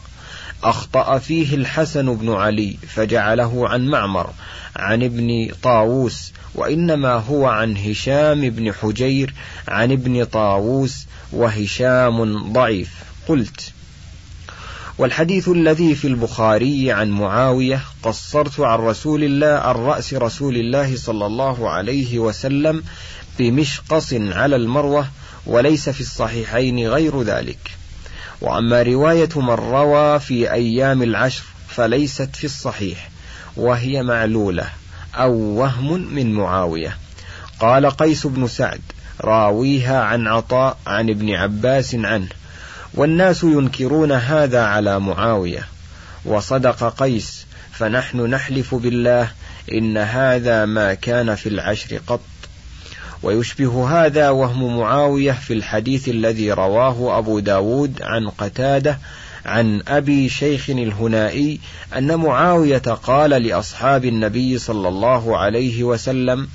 أخطأ 0.63 1.17
فيه 1.17 1.55
الحسن 1.55 2.15
بن 2.15 2.33
علي 2.33 2.77
فجعله 2.87 3.69
عن 3.69 3.87
معمر 3.87 4.29
عن 4.75 5.03
ابن 5.03 5.49
طاووس 5.63 6.33
وإنما 6.55 7.13
هو 7.13 7.45
عن 7.45 7.77
هشام 7.77 8.49
بن 8.49 8.73
حجير 8.73 9.33
عن 9.67 9.91
ابن 9.91 10.23
طاووس 10.23 11.05
وهشام 11.31 12.51
ضعيف. 12.53 12.93
قلت 13.27 13.71
والحديث 14.97 15.49
الذي 15.49 15.95
في 15.95 16.07
البخاري 16.07 16.91
عن 16.91 17.09
معاوية 17.09 17.81
قصرت 18.03 18.59
عن 18.59 18.79
رسول 18.79 19.23
الله 19.23 19.47
عن 19.47 19.75
رأس 19.75 20.13
رسول 20.13 20.57
الله 20.57 20.97
صلى 20.97 21.25
الله 21.25 21.69
عليه 21.69 22.19
وسلم 22.19 22.83
بمشقص 23.39 24.13
على 24.13 24.55
المروة 24.55 25.07
وليس 25.45 25.89
في 25.89 26.01
الصحيحين 26.01 26.87
غير 26.87 27.21
ذلك. 27.21 27.57
وأما 28.41 28.81
رواية 28.81 29.29
من 29.35 29.49
روى 29.49 30.19
في 30.19 30.51
أيام 30.51 31.03
العشر 31.03 31.43
فليست 31.69 32.35
في 32.35 32.43
الصحيح 32.43 33.09
وهي 33.57 34.03
معلولة 34.03 34.69
أو 35.15 35.33
وهم 35.33 36.13
من 36.15 36.33
معاوية. 36.33 36.97
قال 37.59 37.89
قيس 37.89 38.27
بن 38.27 38.47
سعد 38.47 38.81
راويها 39.21 40.01
عن 40.01 40.27
عطاء 40.27 40.77
عن 40.87 41.09
ابن 41.09 41.35
عباس 41.35 41.95
عنه 41.95 42.29
والناس 42.93 43.43
ينكرون 43.43 44.11
هذا 44.11 44.63
على 44.63 44.99
معاوية. 44.99 45.67
وصدق 46.25 46.83
قيس 46.97 47.45
فنحن 47.71 48.21
نحلف 48.21 48.75
بالله 48.75 49.31
إن 49.71 49.97
هذا 49.97 50.65
ما 50.65 50.93
كان 50.93 51.35
في 51.35 51.49
العشر 51.49 51.99
قط. 52.07 52.21
ويشبه 53.23 54.05
هذا 54.05 54.29
وهم 54.29 54.77
معاوية 54.77 55.31
في 55.31 55.53
الحديث 55.53 56.09
الذي 56.09 56.51
رواه 56.51 57.17
أبو 57.17 57.39
داود 57.39 58.01
عن 58.01 58.29
قتادة 58.29 58.99
عن 59.45 59.81
أبي 59.87 60.29
شيخ 60.29 60.69
الهنائي 60.69 61.59
أن 61.97 62.15
معاوية 62.15 62.77
قال 62.77 63.29
لأصحاب 63.29 64.05
النبي 64.05 64.57
صلى 64.57 64.87
الله 64.87 65.37
عليه 65.37 65.83
وسلم 65.83 66.47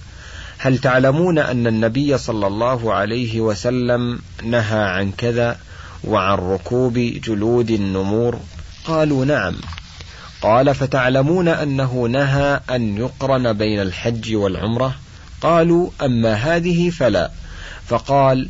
هل 0.58 0.78
تعلمون 0.78 1.38
أن 1.38 1.66
النبي 1.66 2.18
صلى 2.18 2.46
الله 2.46 2.94
عليه 2.94 3.40
وسلم 3.40 4.18
نهى 4.44 4.82
عن 4.82 5.12
كذا 5.12 5.58
وعن 6.04 6.38
ركوب 6.38 6.94
جلود 6.98 7.70
النمور؟ 7.70 8.38
قالوا 8.84 9.24
نعم. 9.24 9.54
قال 10.42 10.74
فتعلمون 10.74 11.48
أنه 11.48 12.08
نهى 12.10 12.60
أن 12.70 12.96
يقرن 12.96 13.52
بين 13.52 13.80
الحج 13.80 14.34
والعمرة؟ 14.34 14.94
قالوا 15.40 15.90
أما 16.02 16.34
هذه 16.34 16.90
فلا. 16.90 17.30
فقال 17.86 18.48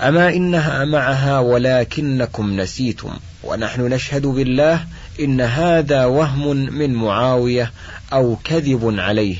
أما 0.00 0.28
إنها 0.28 0.84
معها 0.84 1.38
ولكنكم 1.38 2.60
نسيتم 2.60 3.10
ونحن 3.44 3.80
نشهد 3.80 4.26
بالله 4.26 4.84
إن 5.20 5.40
هذا 5.40 6.04
وهم 6.04 6.56
من 6.56 6.94
معاوية 6.94 7.72
أو 8.12 8.36
كذب 8.44 8.94
عليه. 8.98 9.36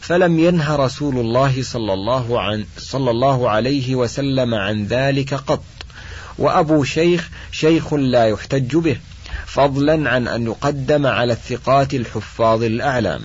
فلم 0.00 0.38
ينه 0.38 0.76
رسول 0.76 1.18
الله 1.18 1.62
صلى 1.62 1.92
الله, 1.92 2.40
عن 2.40 2.64
صلى 2.78 3.10
الله 3.10 3.50
عليه 3.50 3.94
وسلم 3.94 4.54
عن 4.54 4.86
ذلك 4.86 5.34
قط. 5.34 5.62
وأبو 6.38 6.84
شيخ 6.84 7.30
شيخ 7.52 7.94
لا 7.94 8.26
يحتج 8.26 8.76
به 8.76 8.96
فضلا 9.46 10.10
عن 10.10 10.28
أن 10.28 10.46
يقدم 10.46 11.06
على 11.06 11.32
الثقات 11.32 11.94
الحفاظ 11.94 12.62
الأعلام. 12.62 13.20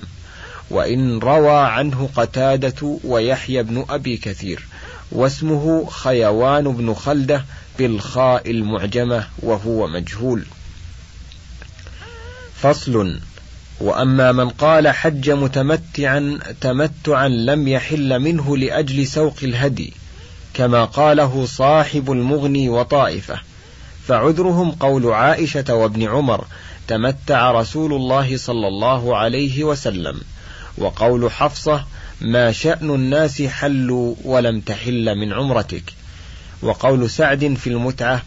وإن 0.70 1.20
روى 1.20 1.58
عنه 1.58 2.10
قتادة 2.16 3.00
ويحيى 3.04 3.64
بن 3.64 3.86
أبي 3.90 4.18
كثير 4.18 4.66
واسمه 5.12 5.86
خيوان 5.90 6.72
بن 6.72 6.94
خلدة 6.94 7.46
بالخاء 7.80 8.52
المعجمة 8.52 9.28
وهو 9.40 9.88
مجهول. 9.88 10.46
فصل 12.56 13.20
وأما 13.80 14.32
من 14.32 14.50
قال 14.50 14.88
حج 14.88 15.30
متمتعا 15.30 16.40
تمتعا 16.62 17.28
لم 17.28 17.68
يحل 17.68 18.20
منه 18.20 18.58
لأجل 18.58 19.08
سوق 19.08 19.36
الهدي 19.44 19.94
كما 20.54 20.86
قاله 20.86 21.46
صاحب 21.46 22.12
المغني 22.12 22.70
وطائفة. 22.70 23.40
فعذرهم 24.08 24.72
قول 24.72 25.12
عائشة 25.12 25.76
وابن 25.76 26.04
عمر 26.04 26.46
تمتع 26.88 27.52
رسول 27.52 27.94
الله 27.94 28.38
صلى 28.38 28.68
الله 28.68 29.18
عليه 29.18 29.64
وسلم. 29.64 30.22
وقول 30.78 31.32
حفصة 31.32 31.86
ما 32.22 32.52
شأن 32.52 32.90
الناس 32.90 33.42
حلوا 33.42 34.16
ولم 34.24 34.60
تحل 34.60 35.16
من 35.16 35.34
عمرتك. 35.34 35.84
وقول 36.62 37.10
سعد 37.10 37.54
في 37.54 37.68
المتعة 37.68 38.22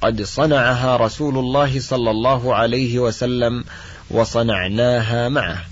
قد 0.00 0.22
صنعها 0.22 0.96
رسول 0.96 1.38
الله 1.38 1.80
صلى 1.80 2.10
الله 2.10 2.54
عليه 2.54 2.98
وسلم 2.98 3.64
وصنعناها 4.10 5.28
معه. 5.28 5.64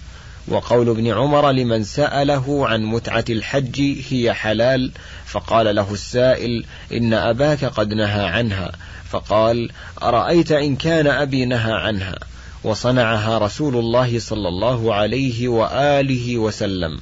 وقول 0.49 0.89
ابن 0.89 1.07
عمر 1.07 1.51
لمن 1.51 1.85
سأله 1.85 2.69
عن 2.69 2.83
متعة 2.83 3.25
الحج 3.31 3.81
هي 4.11 4.35
حلال. 4.35 4.93
فقال 5.27 5.75
له 5.75 5.93
السائل 5.93 6.65
إن 6.93 7.15
أباك 7.15 7.65
قد 7.65 7.95
نهى 7.95 8.25
عنها. 8.25 8.73
فقال 9.11 9.71
أرأيت 10.03 10.53
إن 10.53 10.77
كان 10.77 11.07
أبي 11.07 11.45
نهى 11.45 11.73
عنها. 11.73 12.19
وصنعها 12.65 13.39
رسول 13.39 13.77
الله 13.77 14.19
صلى 14.19 14.49
الله 14.49 14.95
عليه 14.95 15.49
وآله 15.49 16.39
وسلم. 16.39 17.01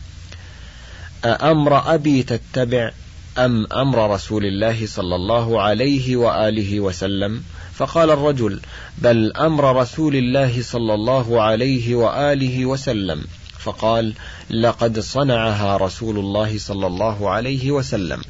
أأمر 1.24 1.94
أبي 1.94 2.22
تتبع 2.22 2.90
أم 3.38 3.66
أمر 3.72 4.10
رسول 4.10 4.44
الله 4.46 4.86
صلى 4.86 5.14
الله 5.14 5.62
عليه 5.62 6.16
وآله 6.16 6.80
وسلم؟ 6.80 7.42
فقال 7.74 8.10
الرجل 8.10 8.60
بل 8.98 9.32
أمر 9.32 9.76
رسول 9.76 10.16
الله 10.16 10.62
صلى 10.62 10.94
الله 10.94 11.42
عليه 11.42 11.94
وآله 11.94 12.66
وسلم. 12.66 13.24
فقال 13.58 14.12
لقد 14.50 15.00
صنعها 15.00 15.76
رسول 15.76 16.18
الله 16.18 16.58
صلى 16.58 16.86
الله 16.86 17.30
عليه 17.30 17.70
وسلم. 17.70 18.22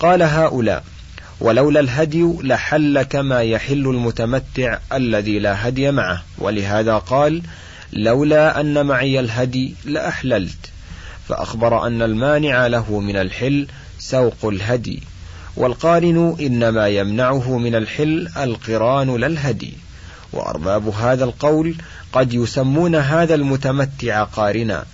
قال 0.00 0.22
هؤلاء 0.22 0.84
ولولا 1.42 1.80
الهدي 1.80 2.24
لحل 2.42 3.02
كما 3.02 3.42
يحل 3.42 3.86
المتمتع 3.88 4.78
الذي 4.92 5.38
لا 5.38 5.68
هدي 5.68 5.90
معه. 5.90 6.22
ولهذا 6.38 6.98
قال 6.98 7.42
لولا 7.92 8.60
أن 8.60 8.86
معي 8.86 9.20
الهدي 9.20 9.74
لأحللت. 9.84 10.70
فأخبر 11.28 11.86
أن 11.86 12.02
المانع 12.02 12.66
له 12.66 13.00
من 13.00 13.16
الحل 13.16 13.66
سوق 13.98 14.44
الهدي. 14.44 15.02
والقارن 15.56 16.36
إنما 16.40 16.88
يمنعه 16.88 17.58
من 17.58 17.74
الحل 17.74 18.28
القران 18.36 19.16
لا 19.16 19.26
الهدي. 19.26 19.72
وأرباب 20.32 20.88
هذا 20.88 21.24
القول 21.24 21.74
قد 22.12 22.34
يسمون 22.34 22.94
هذا 22.96 23.34
المتمتع 23.34 24.24
قارنا 24.24 24.84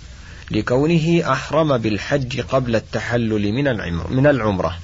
لكونه 0.51 1.31
أحرم 1.31 1.77
بالحج 1.77 2.41
قبل 2.41 2.75
التحلل 2.75 3.53
من 4.09 4.27
العمرة. 4.27 4.77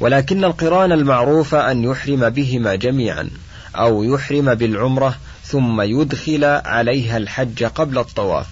ولكن 0.00 0.44
القران 0.44 0.92
المعروف 0.92 1.54
أن 1.54 1.84
يحرم 1.84 2.30
بهما 2.30 2.74
جميعا 2.74 3.30
أو 3.76 4.04
يحرم 4.04 4.54
بالعمرة 4.54 5.16
ثم 5.44 5.80
يدخل 5.80 6.44
عليها 6.44 7.16
الحج 7.16 7.64
قبل 7.64 7.98
الطواف. 7.98 8.46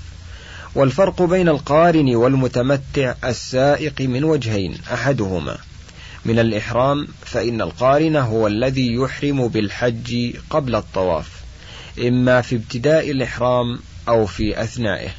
والفرق 0.75 1.23
بين 1.23 1.49
القارن 1.49 2.15
والمتمتع 2.15 3.15
السائق 3.25 4.01
من 4.01 4.25
وجهين 4.25 4.79
أحدهما. 4.93 5.59
من 6.25 6.39
الإحرام 6.39 7.09
فإن 7.25 7.61
القارن 7.61 8.17
هو 8.17 8.47
الذي 8.47 8.95
يحرم 8.95 9.49
بالحج 9.49 10.37
قبل 10.51 10.75
الطواف 10.75 11.29
إما 11.99 12.41
في 12.41 12.57
ابتداء 12.57 13.11
الإحرام 13.11 13.79
أو 14.09 14.27
في 14.27 14.63
أثنائه. 14.63 15.11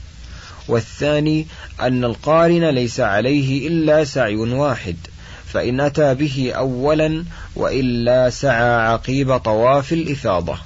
والثاني 0.67 1.47
أن 1.81 2.03
القارن 2.03 2.65
ليس 2.69 2.99
عليه 2.99 3.67
إلا 3.67 4.03
سعي 4.03 4.35
واحد 4.35 4.95
فإن 5.55 5.79
أتى 5.79 6.13
به 6.13 6.51
أولا 6.55 7.23
وإلا 7.55 8.29
سعى 8.29 8.87
عقيب 8.87 9.37
طواف 9.37 9.93
الإفاضة 9.93 10.57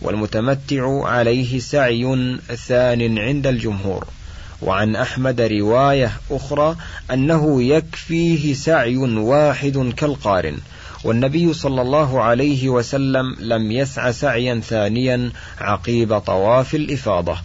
والمتمتع 0.00 1.04
عليه 1.04 1.58
سعي 1.58 2.38
ثان 2.66 3.18
عند 3.18 3.46
الجمهور. 3.46 4.06
وعن 4.62 4.96
أحمد 4.96 5.40
رواية 5.40 6.12
أخرى 6.30 6.76
أنه 7.10 7.62
يكفيه 7.62 8.54
سعي 8.54 8.96
واحد 8.96 9.92
كالقارن 9.96 10.58
والنبي 11.04 11.52
صلى 11.52 11.82
الله 11.82 12.22
عليه 12.22 12.68
وسلم 12.68 13.36
لم 13.40 13.72
يسع 13.72 14.10
سعيا 14.10 14.60
ثانيا 14.60 15.30
عقيب 15.60 16.18
طواف 16.18 16.74
الإفاضة. 16.74 17.36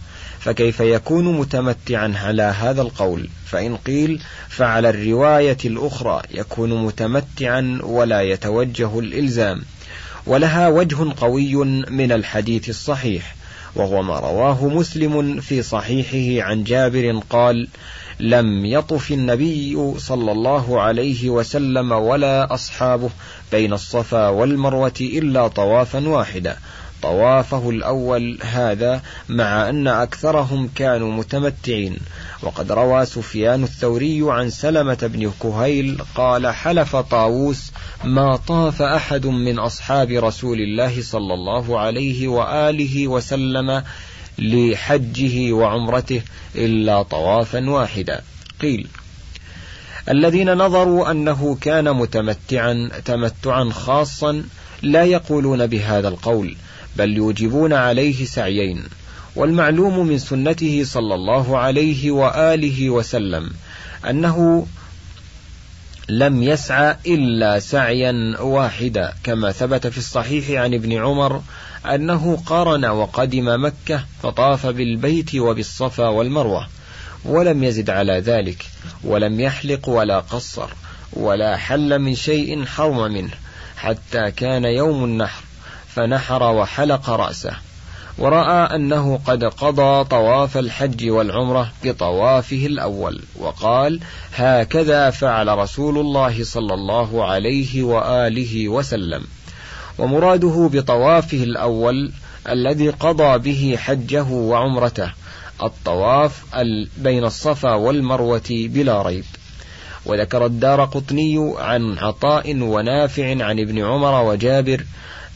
فكيف 0.48 0.80
يكون 0.80 1.38
متمتعا 1.38 2.14
على 2.24 2.42
هذا 2.42 2.82
القول؟ 2.82 3.28
فإن 3.46 3.76
قيل 3.76 4.22
فعلى 4.48 4.90
الرواية 4.90 5.56
الأخرى 5.64 6.22
يكون 6.30 6.84
متمتعا 6.84 7.78
ولا 7.82 8.20
يتوجه 8.22 8.98
الإلزام 8.98 9.62
ولها 10.26 10.68
وجه 10.68 10.96
قوي 11.20 11.54
من 11.90 12.12
الحديث 12.12 12.68
الصحيح 12.68 13.34
وهو 13.76 14.02
ما 14.02 14.18
رواه 14.18 14.68
مسلم 14.68 15.40
في 15.40 15.62
صحيحه 15.62 16.48
عن 16.48 16.64
جابر 16.64 17.20
قال 17.30 17.68
لم 18.20 18.66
يطف 18.66 19.12
النبي 19.12 19.78
صلى 19.98 20.32
الله 20.32 20.80
عليه 20.80 21.30
وسلم 21.30 21.92
ولا 21.92 22.54
أصحابه 22.54 23.10
بين 23.52 23.72
الصفا 23.72 24.28
والمروة 24.28 25.00
إلا 25.00 25.48
طوافا 25.48 26.08
واحدا 26.08 26.56
طوافه 27.02 27.70
الأول 27.70 28.38
هذا 28.42 29.02
مع 29.28 29.68
أن 29.68 29.88
أكثرهم 29.88 30.70
كانوا 30.74 31.12
متمتعين. 31.12 31.96
وقد 32.42 32.72
روى 32.72 33.06
سفيان 33.06 33.62
الثوري 33.62 34.20
عن 34.22 34.50
سلمة 34.50 34.98
بن 35.02 35.32
كهيل 35.42 36.02
قال 36.14 36.46
حلف 36.46 36.96
طاووس 36.96 37.72
ما 38.04 38.36
طاف 38.36 38.82
أحد 38.82 39.26
من 39.26 39.58
أصحاب 39.58 40.10
رسول 40.10 40.60
الله 40.60 41.02
صلى 41.02 41.34
الله 41.34 41.80
عليه 41.80 42.28
وآله 42.28 43.08
وسلم 43.08 43.82
لحجه 44.38 45.52
وعمرته 45.52 46.22
إلا 46.54 47.02
طوافا 47.02 47.70
واحدا. 47.70 48.22
قيل 48.60 48.88
الذين 50.08 50.54
نظروا 50.54 51.10
أنه 51.10 51.58
كان 51.60 51.96
متمتعا 51.96 52.90
تمتعا 53.04 53.64
خاصا 53.64 54.42
لا 54.82 55.04
يقولون 55.04 55.66
بهذا 55.66 56.08
القول 56.08 56.56
بل 56.98 57.16
يوجبون 57.16 57.72
عليه 57.72 58.24
سعيين 58.24 58.84
والمعلوم 59.36 60.06
من 60.06 60.18
سنته 60.18 60.82
صلى 60.84 61.14
الله 61.14 61.58
عليه 61.58 62.10
وآله 62.10 62.90
وسلم 62.90 63.50
أنه 64.10 64.66
لم 66.08 66.42
يسعى 66.42 66.96
إلا 67.06 67.58
سعيا 67.58 68.36
واحدا 68.40 69.12
كما 69.24 69.52
ثبت 69.52 69.86
في 69.86 69.98
الصحيح 69.98 70.60
عن 70.60 70.74
ابن 70.74 70.92
عمر 70.92 71.42
أنه 71.86 72.42
قارن 72.46 72.84
وقدم 72.84 73.64
مكة 73.64 74.04
فطاف 74.22 74.66
بالبيت 74.66 75.34
وبالصفا 75.34 76.08
والمروة 76.08 76.68
ولم 77.24 77.64
يزد 77.64 77.90
على 77.90 78.12
ذلك 78.12 78.66
ولم 79.04 79.40
يحلق 79.40 79.88
ولا 79.88 80.20
قصر 80.20 80.68
ولا 81.12 81.56
حل 81.56 81.98
من 81.98 82.14
شيء 82.14 82.64
حرم 82.64 83.12
منه 83.12 83.30
حتى 83.76 84.30
كان 84.30 84.64
يوم 84.64 85.04
النحر. 85.04 85.42
فنحر 85.98 86.42
وحلق 86.42 87.10
رأسه 87.10 87.52
ورأى 88.18 88.76
أنه 88.76 89.20
قد 89.26 89.44
قضى 89.44 90.04
طواف 90.04 90.56
الحج 90.56 91.10
والعمرة 91.10 91.72
بطوافه 91.84 92.66
الأول 92.66 93.22
وقال 93.36 94.00
هكذا 94.34 95.10
فعل 95.10 95.58
رسول 95.58 95.98
الله 95.98 96.44
صلى 96.44 96.74
الله 96.74 97.24
عليه 97.24 97.82
وآله 97.82 98.68
وسلم 98.68 99.24
ومراده 99.98 100.70
بطوافه 100.72 101.42
الأول 101.42 102.12
الذي 102.48 102.90
قضى 102.90 103.38
به 103.38 103.76
حجه 103.78 104.26
وعمرته 104.30 105.12
الطواف 105.62 106.42
بين 106.98 107.24
الصفا 107.24 107.74
والمروة 107.74 108.48
بلا 108.50 109.02
ريب. 109.02 109.24
وذكر 110.06 110.46
الدار 110.46 110.84
قطني 110.84 111.54
عن 111.58 111.98
عطاء 111.98 112.56
ونافع 112.62 113.44
عن 113.44 113.60
ابن 113.60 113.84
عمر 113.84 114.24
وجابر 114.24 114.84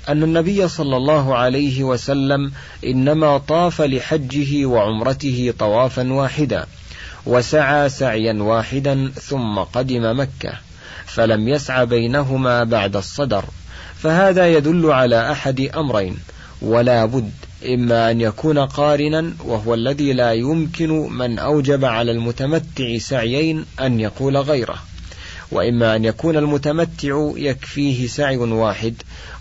أن 0.08 0.22
النبي 0.22 0.68
صلى 0.68 0.96
الله 0.96 1.36
عليه 1.36 1.84
وسلم 1.84 2.52
إنما 2.86 3.38
طاف 3.38 3.80
لحجه 3.82 4.66
وعمرته 4.66 5.54
طوافا 5.58 6.12
واحدا 6.12 6.66
وسعى 7.26 7.88
سعيا 7.88 8.32
واحدا 8.32 9.12
ثم 9.14 9.58
قدم 9.58 10.20
مكة 10.20 10.52
فلم 11.06 11.48
يسع 11.48 11.84
بينهما 11.84 12.64
بعد 12.64 12.96
الصدر 12.96 13.44
فهذا 13.98 14.48
يدل 14.52 14.90
على 14.90 15.32
أحد 15.32 15.60
أمرين 15.60 16.16
ولا 16.62 17.06
بد 17.06 17.32
إما 17.66 18.10
أن 18.10 18.20
يكون 18.20 18.58
قارنا 18.58 19.32
وهو 19.44 19.74
الذي 19.74 20.12
لا 20.12 20.32
يمكن 20.32 20.90
من 20.90 21.38
أوجب 21.38 21.84
على 21.84 22.12
المتمتع 22.12 22.98
سعيين 22.98 23.64
أن 23.80 24.00
يقول 24.00 24.36
غيره. 24.36 24.78
وإما 25.52 25.96
أن 25.96 26.04
يكون 26.04 26.36
المتمتع 26.36 27.32
يكفيه 27.36 28.06
سعي 28.06 28.36
واحد 28.36 28.94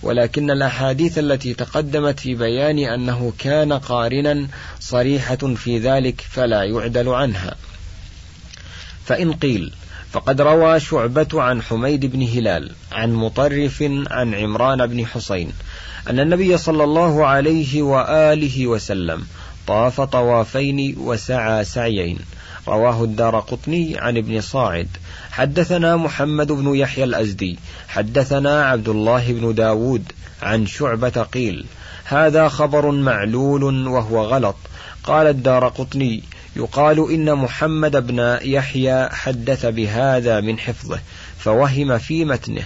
ولكن 0.04 0.52
الأحاديث 0.52 1.20
التي 1.20 1.54
تقدمت 1.54 2.20
في 2.20 2.36
بيان 2.36 2.80
أنه 2.80 3.34
كان 3.40 3.74
قارنا 3.74 4.48
صريحة 4.80 5.36
في 5.36 5.80
ذلك 5.80 6.22
فلا 6.22 6.64
يعدل 6.64 7.10
عنها. 7.10 7.56
فإن 9.06 9.34
قيل 9.34 9.74
فقد 10.12 10.42
روى 10.42 10.80
شعبة 10.80 11.28
عن 11.34 11.62
حميد 11.62 12.06
بن 12.06 12.22
هلال 12.22 12.72
عن 12.92 13.14
مطرف 13.14 13.84
عن 14.12 14.34
عمران 14.34 14.88
بن 14.88 15.06
حسين 15.06 15.52
أن 16.10 16.20
النبي 16.20 16.58
صلى 16.58 16.84
الله 16.84 17.26
عليه 17.26 17.82
وآله 17.82 18.68
وسلم 18.68 19.26
طاف 19.68 20.02
طوافين 20.02 20.96
وسعى 20.98 21.64
سعيين. 21.64 22.20
رواه 22.68 23.04
الدار 23.04 23.40
قطني 23.40 23.98
عن 23.98 24.18
ابن 24.18 24.42
صاعد. 24.42 24.88
حدثنا 25.32 25.98
محمد 25.98 26.52
بن 26.52 26.76
يحيى 26.76 27.04
الأزدي. 27.04 27.60
حدثنا 27.88 28.66
عبد 28.66 28.90
الله 28.90 29.34
بن 29.34 29.56
داود 29.56 30.12
عن 30.42 30.66
شعبة 30.66 31.10
قيل 31.10 31.66
هذا 32.06 32.48
خبر 32.48 32.92
معلول 32.92 33.88
وهو 33.88 34.22
غلط. 34.22 34.56
قال 35.04 35.28
الدار 35.28 35.68
قطني 35.68 36.24
يقال 36.56 37.12
إن 37.12 37.36
محمد 37.36 38.08
بن 38.08 38.38
يحيى 38.42 39.10
حدث 39.10 39.66
بهذا 39.66 40.42
من 40.42 40.60
حفظه 40.60 41.00
فوهم 41.38 41.98
في 41.98 42.26
متنه. 42.26 42.64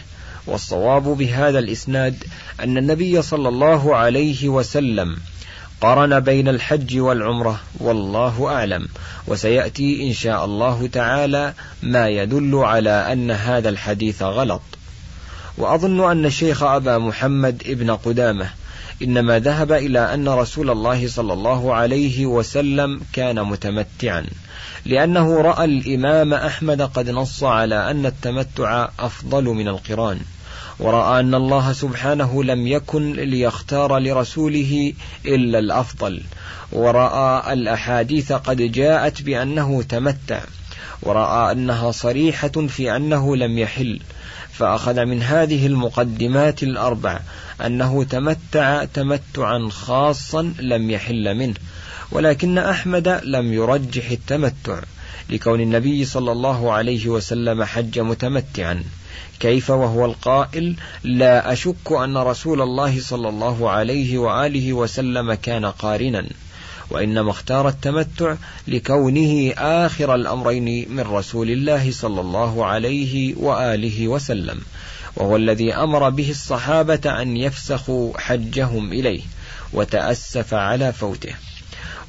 والصواب 0.48 1.04
بهذا 1.04 1.60
الإسناد 1.60 2.24
أن 2.64 2.78
النبي 2.78 3.22
صلى 3.22 3.50
الله 3.50 3.96
عليه 3.96 4.50
وسلم 4.50 5.18
قرن 5.86 6.20
بين 6.20 6.48
الحج 6.48 7.00
والعمرة. 7.00 7.60
والله 7.80 8.48
أعلم. 8.48 8.88
وسيأتي 9.28 10.08
إن 10.08 10.14
شاء 10.14 10.46
الله 10.46 10.88
تعالى 10.88 11.54
ما 11.84 12.08
يدل 12.10 12.56
على 12.56 13.14
أن 13.14 13.32
هذا 13.32 13.70
الحديث 13.70 14.24
غلط. 14.24 14.62
وأظن 15.58 16.12
أن 16.12 16.26
الشيخ 16.26 16.64
أبا 16.64 16.98
محمد 16.98 17.64
ابن 17.66 17.92
قدامة 17.92 18.50
إنما 19.02 19.40
ذهب 19.40 19.72
إلى 19.72 20.14
أن 20.14 20.30
رسول 20.30 20.70
الله 20.70 21.08
صلى 21.08 21.34
الله 21.34 21.74
عليه 21.74 22.26
وسلم 22.26 23.02
كان 23.14 23.44
متمتعا 23.44 24.26
لأنه 24.86 25.42
رأى 25.42 25.66
الإمام 25.66 26.34
أحمد 26.34 26.82
قد 26.82 27.10
نص 27.10 27.44
على 27.44 27.92
أن 27.92 28.06
التمتع 28.06 28.90
أفضل 29.00 29.44
من 29.44 29.68
القرآن. 29.68 30.20
ورأى 30.80 31.20
أن 31.20 31.36
الله 31.36 31.74
سبحانه 31.74 32.44
لم 32.44 32.68
يكن 32.68 33.14
ليختار 33.14 34.00
لرسوله 34.00 34.94
إلا 35.26 35.60
الأفضل. 35.60 36.22
ورأى 36.72 37.54
الأحاديث 37.54 38.32
قد 38.32 38.58
جاءت 38.58 39.22
بأنه 39.22 39.84
تمتع. 39.84 40.42
ورأى 41.02 41.52
أنها 41.52 41.92
صريحة 41.92 42.48
في 42.48 42.96
أنه 42.96 43.36
لم 43.36 43.58
يحل. 43.58 44.00
فأخذ 44.52 45.06
من 45.06 45.22
هذه 45.22 45.68
المقدمات 45.68 46.64
الأربع 46.64 47.20
أنه 47.66 48.04
تمتع 48.04 48.84
تمتعا 48.84 49.70
خاصا 49.72 50.54
لم 50.60 50.90
يحل 50.90 51.36
منه. 51.36 51.56
ولكن 52.12 52.58
أحمد 52.58 53.22
لم 53.24 53.54
يرجح 53.54 54.10
التمتع. 54.10 54.80
لكون 55.30 55.62
النبي 55.62 56.06
صلى 56.06 56.32
الله 56.32 56.72
عليه 56.72 57.08
وسلم 57.08 57.64
حج 57.64 58.00
متمتعا. 58.00 58.84
كيف 59.40 59.70
وهو 59.70 60.06
القائل 60.06 60.76
لا 61.04 61.54
أشك 61.54 61.92
أن 61.92 62.18
رسول 62.18 62.62
الله 62.62 63.02
صلى 63.02 63.30
الله 63.30 63.70
عليه 63.70 64.18
وآله 64.18 64.74
وسلم 64.74 65.34
كان 65.34 65.66
قارنا 65.66 66.26
وإنما 66.90 67.32
اختار 67.32 67.68
التمتع 67.68 68.36
لكونه 68.68 69.54
آخر 69.58 70.16
الأمرين 70.16 70.86
من 70.90 71.00
رسول 71.00 71.50
الله 71.50 71.92
صلى 71.92 72.22
الله 72.22 72.66
عليه 72.66 73.36
وآله 73.36 74.08
وسلم 74.08 74.62
وهو 75.16 75.36
الذي 75.36 75.74
أمر 75.74 76.10
به 76.10 76.30
الصحابة 76.30 77.22
أن 77.22 77.38
يفسخوا 77.38 78.18
حجهم 78.18 78.92
إليه 78.92 79.22
وتأسف 79.74 80.54
على 80.54 80.94
فوته. 80.94 81.36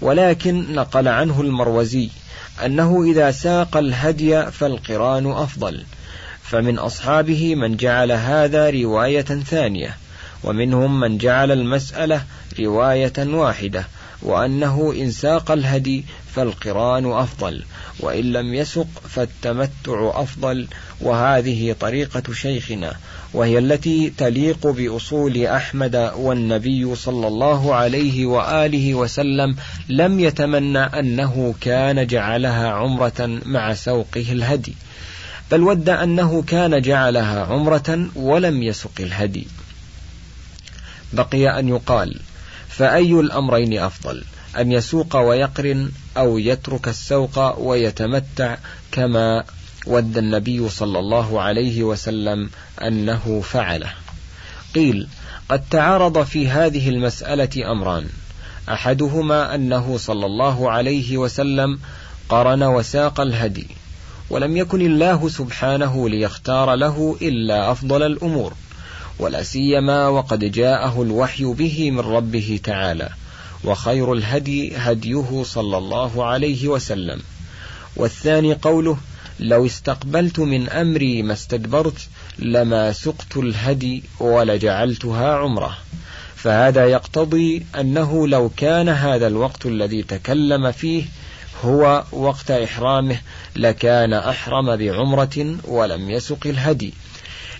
ولكن 0.01 0.75
نقل 0.75 1.09
عنه 1.09 1.41
المروزي 1.41 2.11
أنه 2.65 3.05
إذا 3.05 3.31
ساق 3.31 3.77
الهدي 3.77 4.51
فالقران 4.51 5.33
أفضل 5.33 5.85
فمن 6.51 6.79
أصحابه 6.79 7.55
من 7.55 7.77
جعل 7.77 8.13
هذا 8.13 8.71
رواية 8.71 9.23
ثانية 9.23 9.97
ومنهم 10.45 11.01
من 11.01 11.19
جعل 11.19 11.53
المسألة 11.53 12.23
رواية 12.61 13.13
واحدة 13.19 13.87
وأنه 14.23 14.95
إن 14.97 15.11
ساق 15.11 15.51
الهدي 15.51 16.05
فالقران 16.35 17.13
أفضل 17.13 17.63
وإن 18.01 18.33
لم 18.33 18.55
يسق 18.55 18.87
فالتمتع 19.09 20.13
أفضل 20.15 20.67
وهذه 21.01 21.77
طريقة 21.81 22.33
شيخنا 22.33 22.97
وهي 23.35 23.59
التي 23.59 24.13
تليق 24.19 24.67
بأصول 24.67 25.47
أحمد 25.47 26.13
والنبي 26.17 26.95
صلى 26.95 27.29
الله 27.29 27.75
عليه 27.75 28.27
وآله 28.27 28.95
وسلم 28.95 29.57
لم 29.89 30.21
يتمنى 30.21 30.79
أنه 30.79 31.55
كان 31.61 32.07
جعلها 32.07 32.71
عمرة 32.71 33.41
مع 33.47 33.75
سوقه 33.75 34.33
الهدي. 34.33 34.75
بل 35.51 35.63
ود 35.63 35.89
أنه 35.89 36.43
كان 36.43 36.83
جعلها 36.83 37.45
عمرة 37.45 38.09
ولم 38.15 38.63
يسق 38.63 38.93
الهدي. 39.01 39.47
بقي 41.13 41.59
أن 41.59 41.69
يقال 41.69 42.21
فأي 42.69 43.13
الأمرين 43.13 43.79
أفضل 43.79 44.25
أن 44.59 44.73
يسوق 44.73 45.17
ويقرن 45.17 45.91
أو 46.17 46.39
يترك 46.39 46.89
السوق 46.89 47.59
ويتمتع 47.59 48.57
كما 48.93 49.45
ود 49.87 50.19
النبي 50.19 50.69
صلى 50.69 50.99
الله 50.99 51.41
عليه 51.41 51.83
وسلم 51.83 52.51
أنه 52.83 53.43
فعله. 53.45 53.93
قيل 54.75 55.09
قد 55.49 55.65
تعارض 55.71 56.23
في 56.23 56.49
هذه 56.49 56.89
المسألة 56.89 57.73
أمران. 57.73 58.07
أحدهما 58.69 59.55
أنه 59.55 59.99
صلى 59.99 60.27
الله 60.27 60.71
عليه 60.71 61.17
وسلم 61.17 61.79
قرن 62.29 62.63
وساق 62.63 63.21
الهدي. 63.21 63.67
ولم 64.31 64.57
يكن 64.57 64.81
الله 64.81 65.29
سبحانه 65.29 66.09
ليختار 66.09 66.75
له 66.75 67.17
إلا 67.23 67.71
أفضل 67.71 68.03
الأمور 68.03 68.53
ولا 69.19 69.43
سيما 69.43 70.09
وقد 70.09 70.45
جاءه 70.45 71.03
الوحي 71.03 71.45
به 71.45 71.91
من 71.91 72.01
ربه 72.01 72.61
تعالى 72.65 73.09
وخير 73.65 74.13
الهدي 74.13 74.77
هديه 74.77 75.43
صلى 75.43 75.79
الله 75.79 76.25
عليه 76.25 76.69
وسلم. 76.69 77.21
والثاني 77.97 78.55
قوله 78.55 78.99
لو 79.41 79.67
استقبلت 79.67 80.39
من 80.39 80.69
أمري 80.69 81.23
ما 81.23 81.33
استدبرت 81.33 82.09
لما 82.39 82.93
سقت 82.93 83.37
الهدي 83.37 84.03
ولجعلتها 84.21 85.35
عمرة. 85.35 85.77
فهذا 86.37 86.87
يقتضي 86.87 87.67
أنه 87.81 88.29
لو 88.29 88.51
كان 88.57 88.89
هذا 88.89 89.27
الوقت 89.27 89.67
الذي 89.67 90.03
تكلم 90.03 90.73
فيه 90.73 91.05
هو 91.65 92.05
وقت 92.13 92.51
إحرامه 92.51 93.19
لكان 93.57 94.13
أحرم 94.13 94.77
بعمرة 94.77 95.57
ولم 95.65 96.11
يسق 96.11 96.47
الهدي 96.47 96.95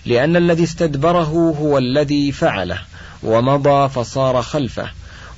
لأن 0.05 0.35
الذي 0.35 0.63
استدبره 0.63 1.55
هو 1.59 1.77
الذي 1.77 2.31
فعله 2.31 2.79
ومضى 3.23 3.89
فصار 3.89 4.41
خلفه 4.41 4.89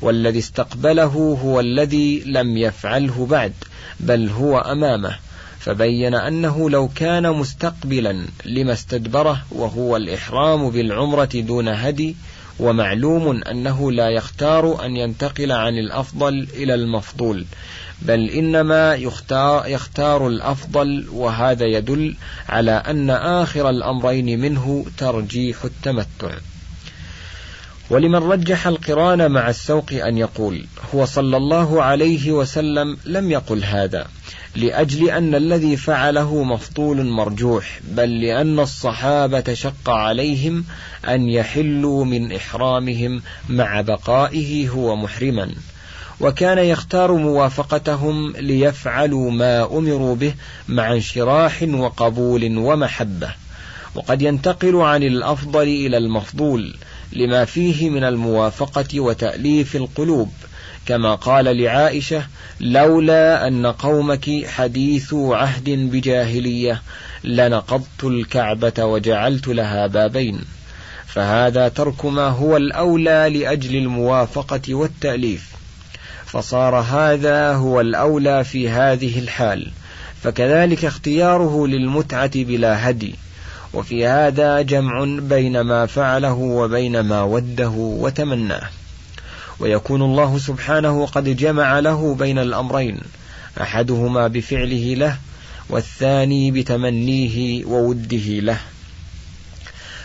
والذي 0.01 0.39
استقبله 0.39 1.37
هو 1.43 1.59
الذي 1.59 2.23
لم 2.25 2.57
يفعله 2.57 3.25
بعد 3.25 3.53
بل 3.99 4.29
هو 4.29 4.59
أمامه 4.59 5.15
فبين 5.59 6.15
أنه 6.15 6.69
لو 6.69 6.87
كان 6.95 7.31
مستقبلا 7.31 8.25
لما 8.45 8.73
استدبره 8.73 9.41
وهو 9.51 9.97
الإحرام 9.97 10.69
بالعمرة 10.69 11.29
دون 11.33 11.67
هدي 11.67 12.15
ومعلوم 12.59 13.43
أنه 13.43 13.91
لا 13.91 14.09
يختار 14.09 14.85
أن 14.85 14.97
ينتقل 14.97 15.51
عن 15.51 15.77
الأفضل 15.77 16.47
إلى 16.53 16.73
المفضول 16.73 17.45
بل 18.01 18.29
إنما 18.29 18.95
يختار, 18.95 19.67
يختار 19.67 20.27
الأفضل 20.27 21.07
وهذا 21.11 21.65
يدل 21.65 22.15
على 22.49 22.71
أن 22.71 23.09
آخر 23.09 23.69
الأمرين 23.69 24.39
منه 24.39 24.85
ترجيح 24.97 25.63
التمتع. 25.63 26.31
ولمن 27.89 28.15
رجح 28.15 28.67
القران 28.67 29.31
مع 29.31 29.49
السوق 29.49 29.93
أن 29.93 30.17
يقول 30.17 30.65
هو 30.95 31.05
صلى 31.05 31.37
الله 31.37 31.83
عليه 31.83 32.31
وسلم 32.31 32.97
لم 33.05 33.31
يقل 33.31 33.63
هذا 33.63 34.07
لأجل 34.55 35.09
أن 35.09 35.35
الذي 35.35 35.77
فعله 35.77 36.43
مفضول 36.43 37.05
مرجوح 37.05 37.79
بل 37.91 38.21
لأن 38.21 38.59
الصحابة 38.59 39.53
شق 39.53 39.89
عليهم 39.89 40.65
أن 41.07 41.29
يحلوا 41.29 42.05
من 42.05 42.31
إحرامهم 42.31 43.21
مع 43.49 43.81
بقائه 43.81 44.69
هو 44.69 44.95
محرما. 44.95 45.51
وكان 46.21 46.57
يختار 46.57 47.13
موافقتهم 47.13 48.33
ليفعلوا 48.37 49.31
ما 49.31 49.77
أمروا 49.77 50.15
به 50.15 50.33
مع 50.67 50.93
انشراح 50.93 51.63
وقبول 51.63 52.57
ومحبة. 52.57 53.29
وقد 53.95 54.21
ينتقل 54.21 54.75
عن 54.75 55.03
الأفضل 55.03 55.63
إلى 55.63 55.97
المفضول 55.97 56.75
لما 57.13 57.45
فيه 57.45 57.89
من 57.89 58.03
الموافقة 58.03 58.99
وتأليف 58.99 59.75
القلوب. 59.75 60.31
كما 60.85 61.15
قال 61.15 61.45
لعائشة 61.45 62.23
لولا 62.59 63.47
أن 63.47 63.65
قومك 63.65 64.45
حديثو 64.47 65.33
عهد 65.33 65.69
بجاهلية 65.69 66.81
لنقضت 67.23 68.03
الكعبة 68.03 68.85
وجعلت 68.85 69.47
لها 69.47 69.87
بابين. 69.87 70.39
فهذا 71.07 71.67
ترك 71.67 72.05
ما 72.05 72.27
هو 72.27 72.57
الأولى 72.57 73.29
لأجل 73.39 73.75
الموافقة 73.75 74.75
والتأليف. 74.75 75.58
فصار 76.31 76.75
هذا 76.75 77.53
هو 77.53 77.81
الأولى 77.81 78.43
في 78.43 78.69
هذه 78.69 79.19
الحال. 79.19 79.71
فكذلك 80.23 80.85
اختياره 80.85 81.67
للمتعة 81.67 82.31
بلا 82.35 82.89
هدي. 82.89 83.15
وفي 83.73 84.07
هذا 84.07 84.61
جمع 84.61 85.05
بين 85.19 85.61
ما 85.61 85.85
فعله 85.85 86.33
وبين 86.33 86.99
ما 86.99 87.23
وده 87.23 87.69
وتمناه. 87.69 88.69
ويكون 89.59 90.01
الله 90.01 90.37
سبحانه 90.37 91.05
قد 91.05 91.35
جمع 91.37 91.79
له 91.79 92.15
بين 92.15 92.39
الأمرين 92.39 92.99
أحدهما 93.61 94.27
بفعله 94.27 94.95
له 94.95 95.17
والثاني 95.69 96.51
بتمنيه 96.51 97.65
ووده 97.65 98.39
له. 98.39 98.57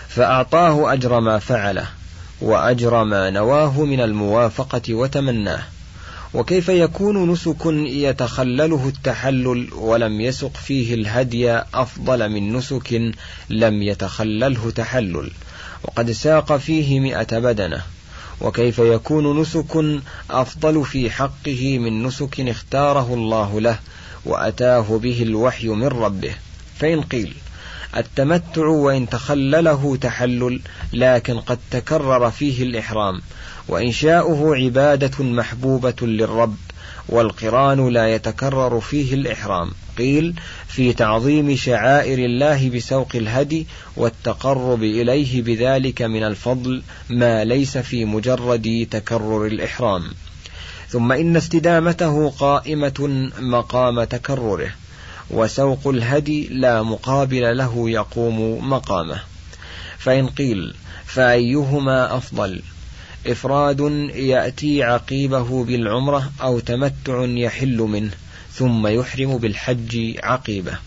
فأعطاه 0.08 0.92
أجر 0.92 1.20
ما 1.20 1.38
فعله 1.38 1.86
وأجر 2.40 3.04
ما 3.04 3.30
نواه 3.30 3.84
من 3.84 4.00
الموافقة 4.00 4.94
وتمناه. 4.94 5.73
وكيف 6.34 6.68
يكون 6.68 7.30
نسك 7.30 7.66
يتخلله 7.86 8.88
التحلل 8.88 9.74
ولم 9.74 10.20
يسق 10.20 10.56
فيه 10.56 10.94
الهدي 10.94 11.52
أفضل 11.74 12.28
من 12.28 12.52
نسك 12.52 13.12
لم 13.50 13.82
يتخلله 13.82 14.70
تحلل؟ 14.70 15.30
وقد 15.84 16.10
ساق 16.10 16.56
فيه 16.56 17.00
مئة 17.00 17.38
بدنة. 17.38 17.82
وكيف 18.40 18.78
يكون 18.78 19.40
نسك 19.40 20.02
أفضل 20.30 20.84
في 20.84 21.10
حقه 21.10 21.78
من 21.78 22.02
نسك 22.02 22.40
اختاره 22.40 23.14
الله 23.14 23.60
له 23.60 23.78
وأتاه 24.24 24.98
به 24.98 25.22
الوحي 25.22 25.68
من 25.68 25.86
ربه؟ 25.86 26.34
فإن 26.78 27.00
قيل 27.00 27.34
التمتع 27.96 28.66
وإن 28.66 29.08
تخلله 29.08 29.96
تحلل 30.00 30.60
لكن 30.92 31.40
قد 31.40 31.58
تكرر 31.70 32.30
فيه 32.30 32.62
الإحرام. 32.62 33.20
وإنشاؤه 33.68 34.56
عبادة 34.56 35.24
محبوبة 35.24 35.94
للرب 36.02 36.56
والقرآن 37.08 37.88
لا 37.88 38.14
يتكرر 38.14 38.80
فيه 38.80 39.14
الإحرام. 39.14 39.70
قيل 39.98 40.34
في 40.68 40.92
تعظيم 40.92 41.56
شعائر 41.56 42.18
الله 42.18 42.70
بسوق 42.70 43.08
الهدي 43.14 43.66
والتقرب 43.96 44.82
إليه 44.82 45.42
بذلك 45.42 46.02
من 46.02 46.22
الفضل 46.22 46.82
ما 47.10 47.44
ليس 47.44 47.78
في 47.78 48.04
مجرد 48.04 48.88
تكرر 48.90 49.46
الإحرام. 49.46 50.02
ثم 50.88 51.12
إن 51.12 51.36
استدامته 51.36 52.30
قائمة 52.30 53.30
مقام 53.38 54.04
تكرره 54.04 54.70
وسوق 55.30 55.88
الهدي 55.88 56.48
لا 56.48 56.82
مقابل 56.82 57.56
له 57.56 57.90
يقوم 57.90 58.70
مقامه. 58.70 59.20
فإن 59.98 60.26
قيل 60.26 60.74
فأيهما 61.06 62.16
أفضل؟ 62.16 62.62
إفراد 63.26 63.80
يأتي 64.14 64.82
عقيبه 64.82 65.64
بالعمرة 65.64 66.32
أو 66.42 66.58
تمتع 66.58 67.24
يحل 67.24 67.76
منه 67.76 68.10
ثم 68.52 68.86
يحرم 68.86 69.38
بالحج 69.38 70.16
عقيبه. 70.22 70.78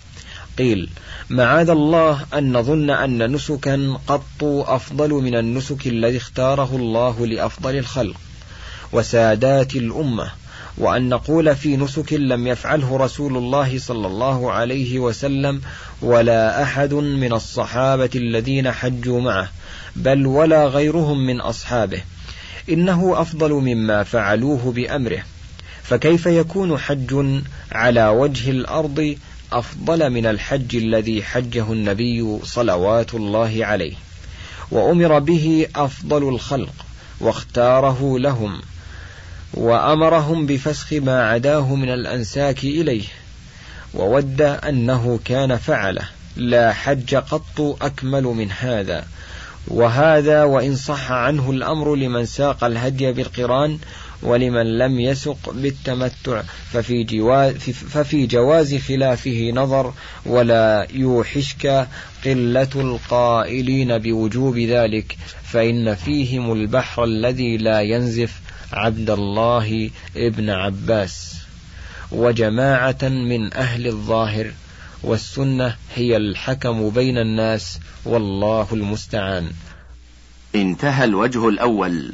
قيل 0.58 0.90
معاذ 1.30 1.70
الله 1.70 2.26
أن 2.34 2.58
نظن 2.58 2.90
أن 2.90 3.32
نسكا 3.32 3.98
قط 4.08 4.44
أفضل 4.44 5.10
من 5.10 5.36
النسك 5.36 5.88
الذي 5.88 6.18
اختاره 6.18 6.76
الله 6.76 7.28
لأفضل 7.28 7.78
الخلق 7.78 8.16
وسادات 8.94 9.76
الأمة 9.76 10.32
وأن 10.78 11.10
نقول 11.10 11.56
في 11.56 11.78
نسك 11.78 12.14
لم 12.14 12.48
يفعله 12.48 12.98
رسول 12.98 13.38
الله 13.38 13.80
صلى 13.80 14.08
الله 14.08 14.52
عليه 14.52 15.00
وسلم 15.00 15.62
ولا 16.02 16.64
أحد 16.64 16.94
من 16.94 17.34
الصحابة 17.34 18.10
الذين 18.16 18.72
حجوا 18.72 19.22
معه 19.22 19.50
بل 19.96 20.28
ولا 20.28 20.66
غيرهم 20.66 21.26
من 21.26 21.42
أصحابه. 21.42 22.02
إنه 22.70 23.22
أفضل 23.22 23.52
مما 23.52 24.04
فعلوه 24.04 24.72
بأمره. 24.72 25.24
فكيف 25.84 26.26
يكون 26.26 26.78
حج 26.78 27.42
على 27.72 28.08
وجه 28.08 28.52
الأرض 28.52 29.18
أفضل 29.52 30.10
من 30.10 30.26
الحج 30.26 30.76
الذي 30.76 31.24
حجه 31.24 31.74
النبي 31.74 32.40
صلوات 32.44 33.14
الله 33.14 33.66
عليه؟ 33.66 33.94
وأمر 34.72 35.20
به 35.20 35.68
أفضل 35.76 36.30
الخلق 36.30 36.74
واختاره 37.20 38.20
لهم 38.20 38.62
وأمرهم 39.54 40.46
بفسخ 40.46 40.94
ما 40.94 41.30
عداه 41.30 41.76
من 41.76 41.90
الأنساك 41.90 42.64
إليه 42.64 43.06
وود 43.94 44.42
أنه 44.42 45.20
كان 45.26 45.58
فعله. 45.58 46.10
لا 46.36 46.74
حج 46.74 47.16
قط 47.16 47.78
أكمل 47.82 48.24
من 48.24 48.52
هذا 48.52 49.06
وهذا 49.68 50.44
وإن 50.44 50.76
صح 50.76 51.12
عنه 51.12 51.52
الأمر 51.52 51.96
لمن 51.96 52.26
ساق 52.26 52.64
الهدي 52.64 53.12
بالقران 53.12 53.80
ولمن 54.24 54.78
لم 54.78 55.00
يسق 55.00 55.50
بالتمتع 55.54 56.42
ففي 56.72 57.04
ففي 57.74 58.26
جواز 58.26 58.76
خلافه 58.76 59.52
نظر 59.54 59.94
ولا 60.26 60.88
يوحشك 60.94 61.88
قلة 62.26 62.70
القائلين 62.76 63.98
بوجوب 63.98 64.58
ذلك 64.58 65.18
فإن 65.44 65.96
فيهم 65.96 66.52
البحر 66.52 67.04
الذي 67.04 67.58
لا 67.58 67.82
ينزف 67.82 68.42
عبد 68.74 69.10
الله 69.10 69.90
ابن 70.18 70.50
عباس. 70.50 71.34
وجماعة 72.12 73.04
من 73.04 73.54
أهل 73.54 73.88
الظاهر 73.88 74.52
والسنة 75.04 75.76
هي 75.96 76.18
الحكم 76.18 76.90
بين 76.90 77.18
الناس 77.18 77.80
والله 78.06 78.68
المستعان. 78.72 79.52
انتهى 80.56 81.04
الوجه 81.04 81.50
الأول. 81.50 82.14